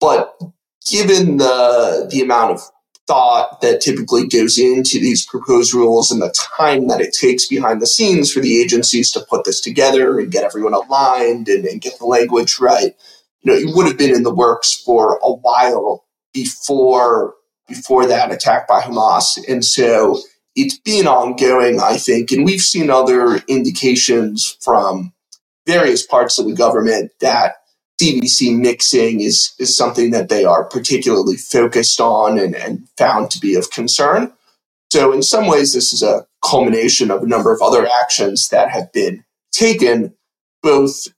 But 0.00 0.38
given 0.90 1.38
the 1.38 2.08
the 2.10 2.20
amount 2.20 2.52
of 2.52 2.60
thought 3.06 3.60
that 3.60 3.80
typically 3.80 4.26
goes 4.26 4.58
into 4.58 4.98
these 4.98 5.24
proposed 5.24 5.72
rules 5.72 6.10
and 6.10 6.20
the 6.20 6.34
time 6.56 6.88
that 6.88 7.00
it 7.00 7.12
takes 7.12 7.46
behind 7.46 7.80
the 7.80 7.86
scenes 7.86 8.32
for 8.32 8.40
the 8.40 8.60
agencies 8.60 9.10
to 9.12 9.24
put 9.28 9.44
this 9.44 9.60
together 9.60 10.18
and 10.18 10.32
get 10.32 10.44
everyone 10.44 10.74
aligned 10.74 11.48
and, 11.48 11.64
and 11.64 11.80
get 11.80 11.98
the 11.98 12.06
language 12.06 12.58
right. 12.58 12.94
You 13.42 13.52
know, 13.52 13.58
it 13.58 13.74
would 13.74 13.86
have 13.86 13.98
been 13.98 14.14
in 14.14 14.24
the 14.24 14.34
works 14.34 14.74
for 14.74 15.20
a 15.22 15.32
while 15.32 16.04
before 16.32 17.34
before 17.68 18.06
that 18.06 18.32
attack 18.32 18.68
by 18.68 18.80
Hamas. 18.80 19.38
And 19.48 19.64
so 19.64 20.20
it's 20.54 20.78
been 20.78 21.06
ongoing, 21.06 21.80
I 21.80 21.96
think, 21.96 22.30
and 22.30 22.44
we've 22.44 22.60
seen 22.60 22.90
other 22.90 23.36
indications 23.48 24.56
from 24.60 25.12
various 25.66 26.06
parts 26.06 26.38
of 26.38 26.46
the 26.46 26.54
government 26.54 27.10
that 27.20 27.56
CVC 28.00 28.58
mixing 28.58 29.20
is, 29.20 29.54
is 29.58 29.76
something 29.76 30.10
that 30.10 30.28
they 30.28 30.44
are 30.44 30.64
particularly 30.64 31.36
focused 31.36 32.00
on 32.00 32.38
and, 32.38 32.54
and 32.54 32.86
found 32.98 33.30
to 33.30 33.38
be 33.38 33.54
of 33.54 33.70
concern. 33.70 34.32
So, 34.92 35.12
in 35.12 35.22
some 35.22 35.46
ways, 35.46 35.72
this 35.72 35.92
is 35.92 36.02
a 36.02 36.26
culmination 36.44 37.10
of 37.10 37.22
a 37.22 37.26
number 37.26 37.52
of 37.52 37.60
other 37.62 37.88
actions 38.02 38.48
that 38.50 38.70
have 38.70 38.92
been 38.92 39.24
taken, 39.52 40.14
both 40.62 41.08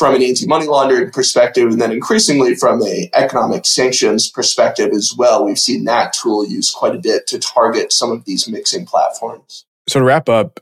from 0.00 0.14
an 0.14 0.22
anti-money 0.22 0.66
laundering 0.66 1.10
perspective 1.10 1.70
and 1.70 1.78
then 1.78 1.92
increasingly 1.92 2.54
from 2.54 2.82
a 2.82 3.10
economic 3.12 3.66
sanctions 3.66 4.30
perspective 4.30 4.92
as 4.92 5.12
well. 5.16 5.44
We've 5.44 5.58
seen 5.58 5.84
that 5.84 6.14
tool 6.14 6.46
used 6.46 6.74
quite 6.74 6.94
a 6.94 6.98
bit 6.98 7.26
to 7.26 7.38
target 7.38 7.92
some 7.92 8.10
of 8.10 8.24
these 8.24 8.48
mixing 8.48 8.86
platforms. 8.86 9.66
So 9.88 9.98
to 9.98 10.04
wrap 10.06 10.30
up, 10.30 10.60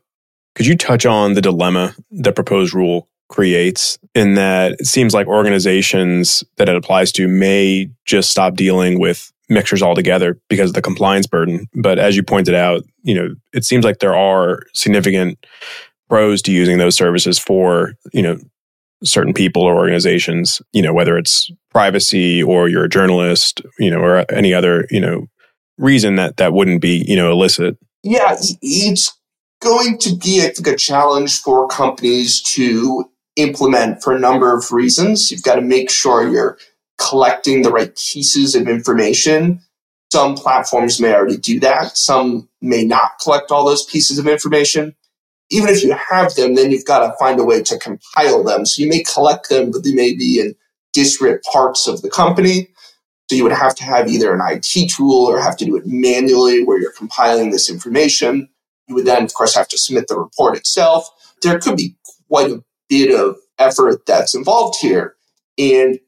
could 0.56 0.66
you 0.66 0.76
touch 0.76 1.06
on 1.06 1.34
the 1.34 1.40
dilemma 1.40 1.94
the 2.10 2.32
proposed 2.32 2.74
rule 2.74 3.08
creates 3.28 3.98
in 4.14 4.34
that 4.34 4.72
it 4.72 4.86
seems 4.86 5.14
like 5.14 5.26
organizations 5.26 6.42
that 6.56 6.68
it 6.68 6.76
applies 6.76 7.12
to 7.12 7.28
may 7.28 7.88
just 8.04 8.30
stop 8.30 8.54
dealing 8.54 8.98
with 8.98 9.32
mixers 9.48 9.82
altogether 9.82 10.38
because 10.48 10.70
of 10.70 10.74
the 10.74 10.82
compliance 10.82 11.26
burden. 11.26 11.66
But 11.74 11.98
as 11.98 12.16
you 12.16 12.22
pointed 12.22 12.54
out, 12.54 12.82
you 13.02 13.14
know, 13.14 13.34
it 13.52 13.64
seems 13.64 13.84
like 13.84 13.98
there 13.98 14.16
are 14.16 14.62
significant 14.74 15.44
pros 16.08 16.42
to 16.42 16.52
using 16.52 16.78
those 16.78 16.96
services 16.96 17.38
for, 17.38 17.94
you 18.12 18.22
know, 18.22 18.38
certain 19.04 19.32
people 19.32 19.62
or 19.62 19.76
organizations, 19.76 20.60
you 20.72 20.82
know, 20.82 20.92
whether 20.92 21.16
it's 21.16 21.50
privacy 21.70 22.42
or 22.42 22.68
you're 22.68 22.84
a 22.84 22.88
journalist, 22.88 23.62
you 23.78 23.90
know, 23.90 23.98
or 23.98 24.24
any 24.32 24.52
other, 24.52 24.86
you 24.90 25.00
know, 25.00 25.26
reason 25.76 26.16
that 26.16 26.36
that 26.38 26.52
wouldn't 26.52 26.80
be, 26.80 27.04
you 27.06 27.14
know, 27.14 27.30
illicit. 27.30 27.76
Yeah, 28.02 28.36
it's 28.62 29.12
going 29.60 29.98
to 29.98 30.16
be, 30.16 30.42
I 30.42 30.48
think, 30.48 30.66
a 30.66 30.76
challenge 30.76 31.40
for 31.40 31.68
companies 31.68 32.42
to 32.54 33.08
implement 33.38 34.02
for 34.02 34.14
a 34.14 34.18
number 34.18 34.54
of 34.54 34.72
reasons. 34.72 35.30
You've 35.30 35.42
got 35.42 35.54
to 35.54 35.62
make 35.62 35.90
sure 35.90 36.28
you're 36.28 36.58
collecting 36.98 37.62
the 37.62 37.70
right 37.70 37.96
pieces 37.96 38.54
of 38.54 38.68
information. 38.68 39.60
Some 40.12 40.34
platforms 40.34 41.00
may 41.00 41.14
already 41.14 41.36
do 41.36 41.60
that. 41.60 41.96
Some 41.96 42.48
may 42.60 42.84
not 42.84 43.12
collect 43.22 43.50
all 43.50 43.64
those 43.64 43.84
pieces 43.84 44.18
of 44.18 44.26
information. 44.26 44.94
Even 45.50 45.68
if 45.68 45.82
you 45.82 45.96
have 46.10 46.34
them, 46.34 46.54
then 46.54 46.70
you've 46.70 46.84
got 46.84 47.06
to 47.06 47.16
find 47.18 47.38
a 47.40 47.44
way 47.44 47.62
to 47.62 47.78
compile 47.78 48.42
them. 48.42 48.66
So 48.66 48.82
you 48.82 48.88
may 48.88 49.02
collect 49.02 49.48
them, 49.48 49.70
but 49.70 49.84
they 49.84 49.94
may 49.94 50.14
be 50.14 50.40
in 50.40 50.54
disparate 50.92 51.42
parts 51.44 51.86
of 51.86 52.02
the 52.02 52.10
company. 52.10 52.68
So 53.30 53.36
you 53.36 53.44
would 53.44 53.52
have 53.52 53.74
to 53.76 53.84
have 53.84 54.08
either 54.08 54.34
an 54.34 54.40
IT 54.42 54.90
tool 54.90 55.26
or 55.26 55.40
have 55.40 55.56
to 55.58 55.64
do 55.64 55.76
it 55.76 55.86
manually 55.86 56.64
where 56.64 56.80
you're 56.80 56.92
compiling 56.92 57.50
this 57.50 57.70
information. 57.70 58.48
You 58.88 58.94
would 58.94 59.04
then, 59.04 59.24
of 59.24 59.34
course, 59.34 59.54
have 59.54 59.68
to 59.68 59.78
submit 59.78 60.08
the 60.08 60.18
report 60.18 60.56
itself. 60.56 61.08
There 61.42 61.58
could 61.58 61.76
be 61.76 61.94
quite 62.28 62.50
a 62.50 62.64
bit 62.88 63.14
of 63.14 63.36
effort 63.58 64.06
that's 64.06 64.34
involved 64.34 64.78
here. 64.80 65.14
And 65.58 65.98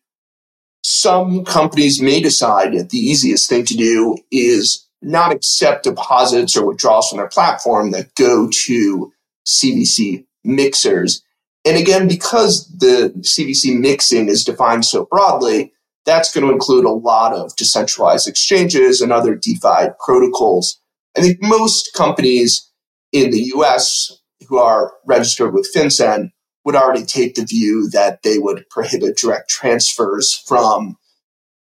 some 0.82 1.44
companies 1.44 2.00
may 2.00 2.20
decide 2.20 2.72
that 2.74 2.90
the 2.90 2.98
easiest 2.98 3.48
thing 3.48 3.64
to 3.66 3.74
do 3.74 4.16
is 4.30 4.88
not 5.02 5.32
accept 5.32 5.84
deposits 5.84 6.56
or 6.56 6.66
withdrawals 6.66 7.08
from 7.08 7.18
their 7.18 7.28
platform 7.28 7.90
that 7.90 8.14
go 8.14 8.48
to 8.50 9.12
CVC 9.46 10.24
mixers. 10.44 11.22
And 11.64 11.76
again, 11.76 12.08
because 12.08 12.66
the 12.78 13.12
CVC 13.20 13.78
mixing 13.78 14.28
is 14.28 14.44
defined 14.44 14.84
so 14.84 15.06
broadly, 15.10 15.72
that's 16.06 16.32
going 16.32 16.46
to 16.46 16.52
include 16.52 16.84
a 16.84 16.90
lot 16.90 17.34
of 17.34 17.54
decentralized 17.56 18.26
exchanges 18.26 19.00
and 19.00 19.12
other 19.12 19.34
DeFi 19.34 19.90
protocols. 20.04 20.80
I 21.16 21.20
think 21.20 21.38
most 21.42 21.92
companies 21.94 22.70
in 23.12 23.30
the 23.30 23.52
US 23.54 24.20
who 24.48 24.58
are 24.58 24.94
registered 25.04 25.52
with 25.52 25.68
FinCEN 25.74 26.30
would 26.64 26.77
already 26.77 27.05
take 27.05 27.35
the 27.35 27.44
view 27.44 27.88
that 27.90 28.23
they 28.23 28.38
would 28.38 28.68
prohibit 28.68 29.16
direct 29.16 29.49
transfers 29.49 30.35
from 30.46 30.96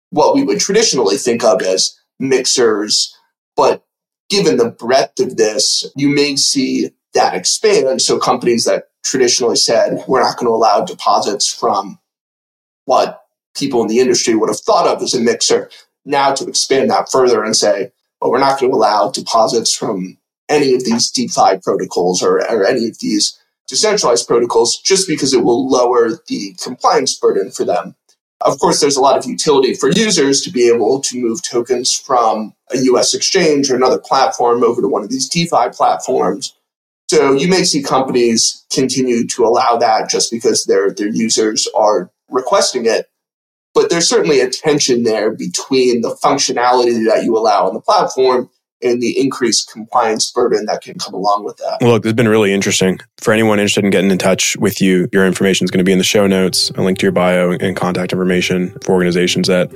what 0.10 0.36
we 0.36 0.44
would 0.44 0.60
traditionally 0.60 1.18
think 1.18 1.44
of 1.44 1.62
as 1.62 1.98
mixers. 2.20 3.16
But 3.56 3.84
given 4.30 4.58
the 4.58 4.70
breadth 4.70 5.20
of 5.20 5.38
this, 5.38 5.86
you 5.96 6.10
may 6.10 6.36
see 6.36 6.92
that 7.14 7.36
expand. 7.36 8.02
So 8.02 8.18
companies 8.18 8.66
that 8.66 8.86
traditionally 9.04 9.56
said 9.56 10.04
we're 10.08 10.22
not 10.22 10.38
going 10.38 10.48
to 10.48 10.56
allow 10.56 10.84
deposits 10.84 11.52
from 11.52 12.00
what 12.86 13.22
people 13.56 13.82
in 13.82 13.88
the 13.88 14.00
industry 14.00 14.36
would 14.36 14.50
have 14.50 14.60
thought 14.60 14.88
of 14.88 15.02
as 15.02 15.14
a 15.14 15.20
mixer, 15.20 15.70
now 16.06 16.34
to 16.34 16.48
expand 16.48 16.90
that 16.90 17.12
further 17.12 17.44
and 17.44 17.56
say, 17.56 17.92
well, 18.20 18.32
we're 18.32 18.40
not 18.40 18.60
going 18.60 18.72
to 18.72 18.76
allow 18.76 19.12
deposits 19.12 19.76
from 19.76 20.18
any 20.50 20.74
of 20.74 20.84
these 20.84 21.12
DeFi 21.12 21.60
protocols 21.64 22.22
or, 22.24 22.40
or 22.52 22.66
any 22.66 22.88
of 22.88 23.00
these 23.00 23.38
decentralized 23.68 24.28
protocols 24.28 24.80
just 24.80 25.08
because 25.08 25.34
it 25.34 25.44
will 25.44 25.70
lower 25.70 26.20
the 26.28 26.56
compliance 26.62 27.18
burden 27.18 27.52
for 27.52 27.66
them. 27.66 27.96
Of 28.42 28.60
course, 28.60 28.82
there's 28.82 28.98
a 28.98 29.02
lot 29.02 29.18
of 29.18 29.26
utility 29.26 29.74
for 29.76 29.90
users 29.92 30.42
to 30.42 30.52
be 30.52 30.68
able 30.68 31.00
to 31.02 31.22
move 31.22 31.42
tokens 31.44 31.94
from 31.94 32.54
a 32.74 32.78
US 32.78 33.14
exchange 33.14 33.70
or 33.70 33.76
another 33.76 34.00
platform 34.00 34.64
over 34.64 34.82
to 34.82 34.88
one 34.88 35.04
of 35.04 35.10
these 35.10 35.30
DeFi 35.30 35.70
platforms. 35.72 36.54
So 37.10 37.34
you 37.34 37.48
may 37.48 37.64
see 37.64 37.84
companies 37.84 38.66
continue 38.72 39.28
to 39.28 39.44
allow 39.44 39.78
that 39.78 40.10
just 40.10 40.32
because 40.32 40.66
their, 40.66 40.92
their 40.92 41.10
users 41.10 41.68
are 41.76 42.10
requesting 42.30 42.86
it. 42.86 43.10
But 43.74 43.90
there's 43.90 44.08
certainly 44.08 44.40
a 44.40 44.50
tension 44.50 45.04
there 45.04 45.32
between 45.32 46.02
the 46.02 46.18
functionality 46.24 47.06
that 47.08 47.24
you 47.24 47.38
allow 47.38 47.68
on 47.68 47.74
the 47.74 47.82
platform 47.82 48.50
and 48.84 49.02
the 49.02 49.20
increased 49.20 49.72
compliance 49.72 50.32
burden 50.32 50.66
that 50.66 50.82
can 50.82 50.98
come 50.98 51.14
along 51.14 51.44
with 51.44 51.58
that. 51.58 51.78
Well, 51.82 51.92
look, 51.92 52.04
this 52.04 52.10
has 52.10 52.16
been 52.16 52.28
really 52.28 52.54
interesting. 52.54 53.00
For 53.18 53.34
anyone 53.34 53.60
interested 53.60 53.84
in 53.84 53.90
getting 53.90 54.12
in 54.12 54.18
touch 54.18 54.58
with 54.58 54.82
you, 54.82 55.08
your 55.12 55.26
information 55.26 55.66
is 55.66 55.72
going 55.72 55.80
to 55.80 55.84
be 55.84 55.92
in 55.92 55.98
the 55.98 56.04
show 56.04 56.28
notes, 56.28 56.72
a 56.72 56.82
link 56.82 56.98
to 57.00 57.06
your 57.06 57.12
bio 57.12 57.52
and 57.52 57.76
contact 57.76 58.12
information 58.12 58.72
for 58.84 58.94
organizations 58.94 59.48
that 59.48 59.70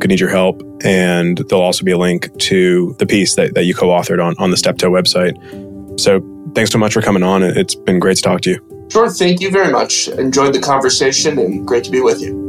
could 0.00 0.08
need 0.08 0.20
your 0.20 0.30
help. 0.30 0.62
And 0.84 1.38
there'll 1.38 1.64
also 1.64 1.84
be 1.84 1.92
a 1.92 1.98
link 1.98 2.36
to 2.40 2.94
the 2.98 3.06
piece 3.06 3.34
that, 3.36 3.54
that 3.54 3.64
you 3.64 3.74
co 3.74 3.88
authored 3.88 4.24
on, 4.24 4.34
on 4.38 4.50
the 4.50 4.56
Steptoe 4.56 4.90
website. 4.90 5.36
So 6.00 6.20
thanks 6.54 6.70
so 6.70 6.78
much 6.78 6.92
for 6.92 7.02
coming 7.02 7.22
on. 7.22 7.42
It's 7.42 7.74
been 7.74 7.98
great 7.98 8.16
to 8.16 8.22
talk 8.22 8.40
to 8.42 8.50
you. 8.50 8.88
Sure. 8.90 9.08
Thank 9.08 9.40
you 9.40 9.50
very 9.50 9.72
much. 9.72 10.08
Enjoyed 10.08 10.54
the 10.54 10.60
conversation 10.60 11.38
and 11.38 11.66
great 11.66 11.84
to 11.84 11.90
be 11.90 12.00
with 12.00 12.20
you. 12.20 12.41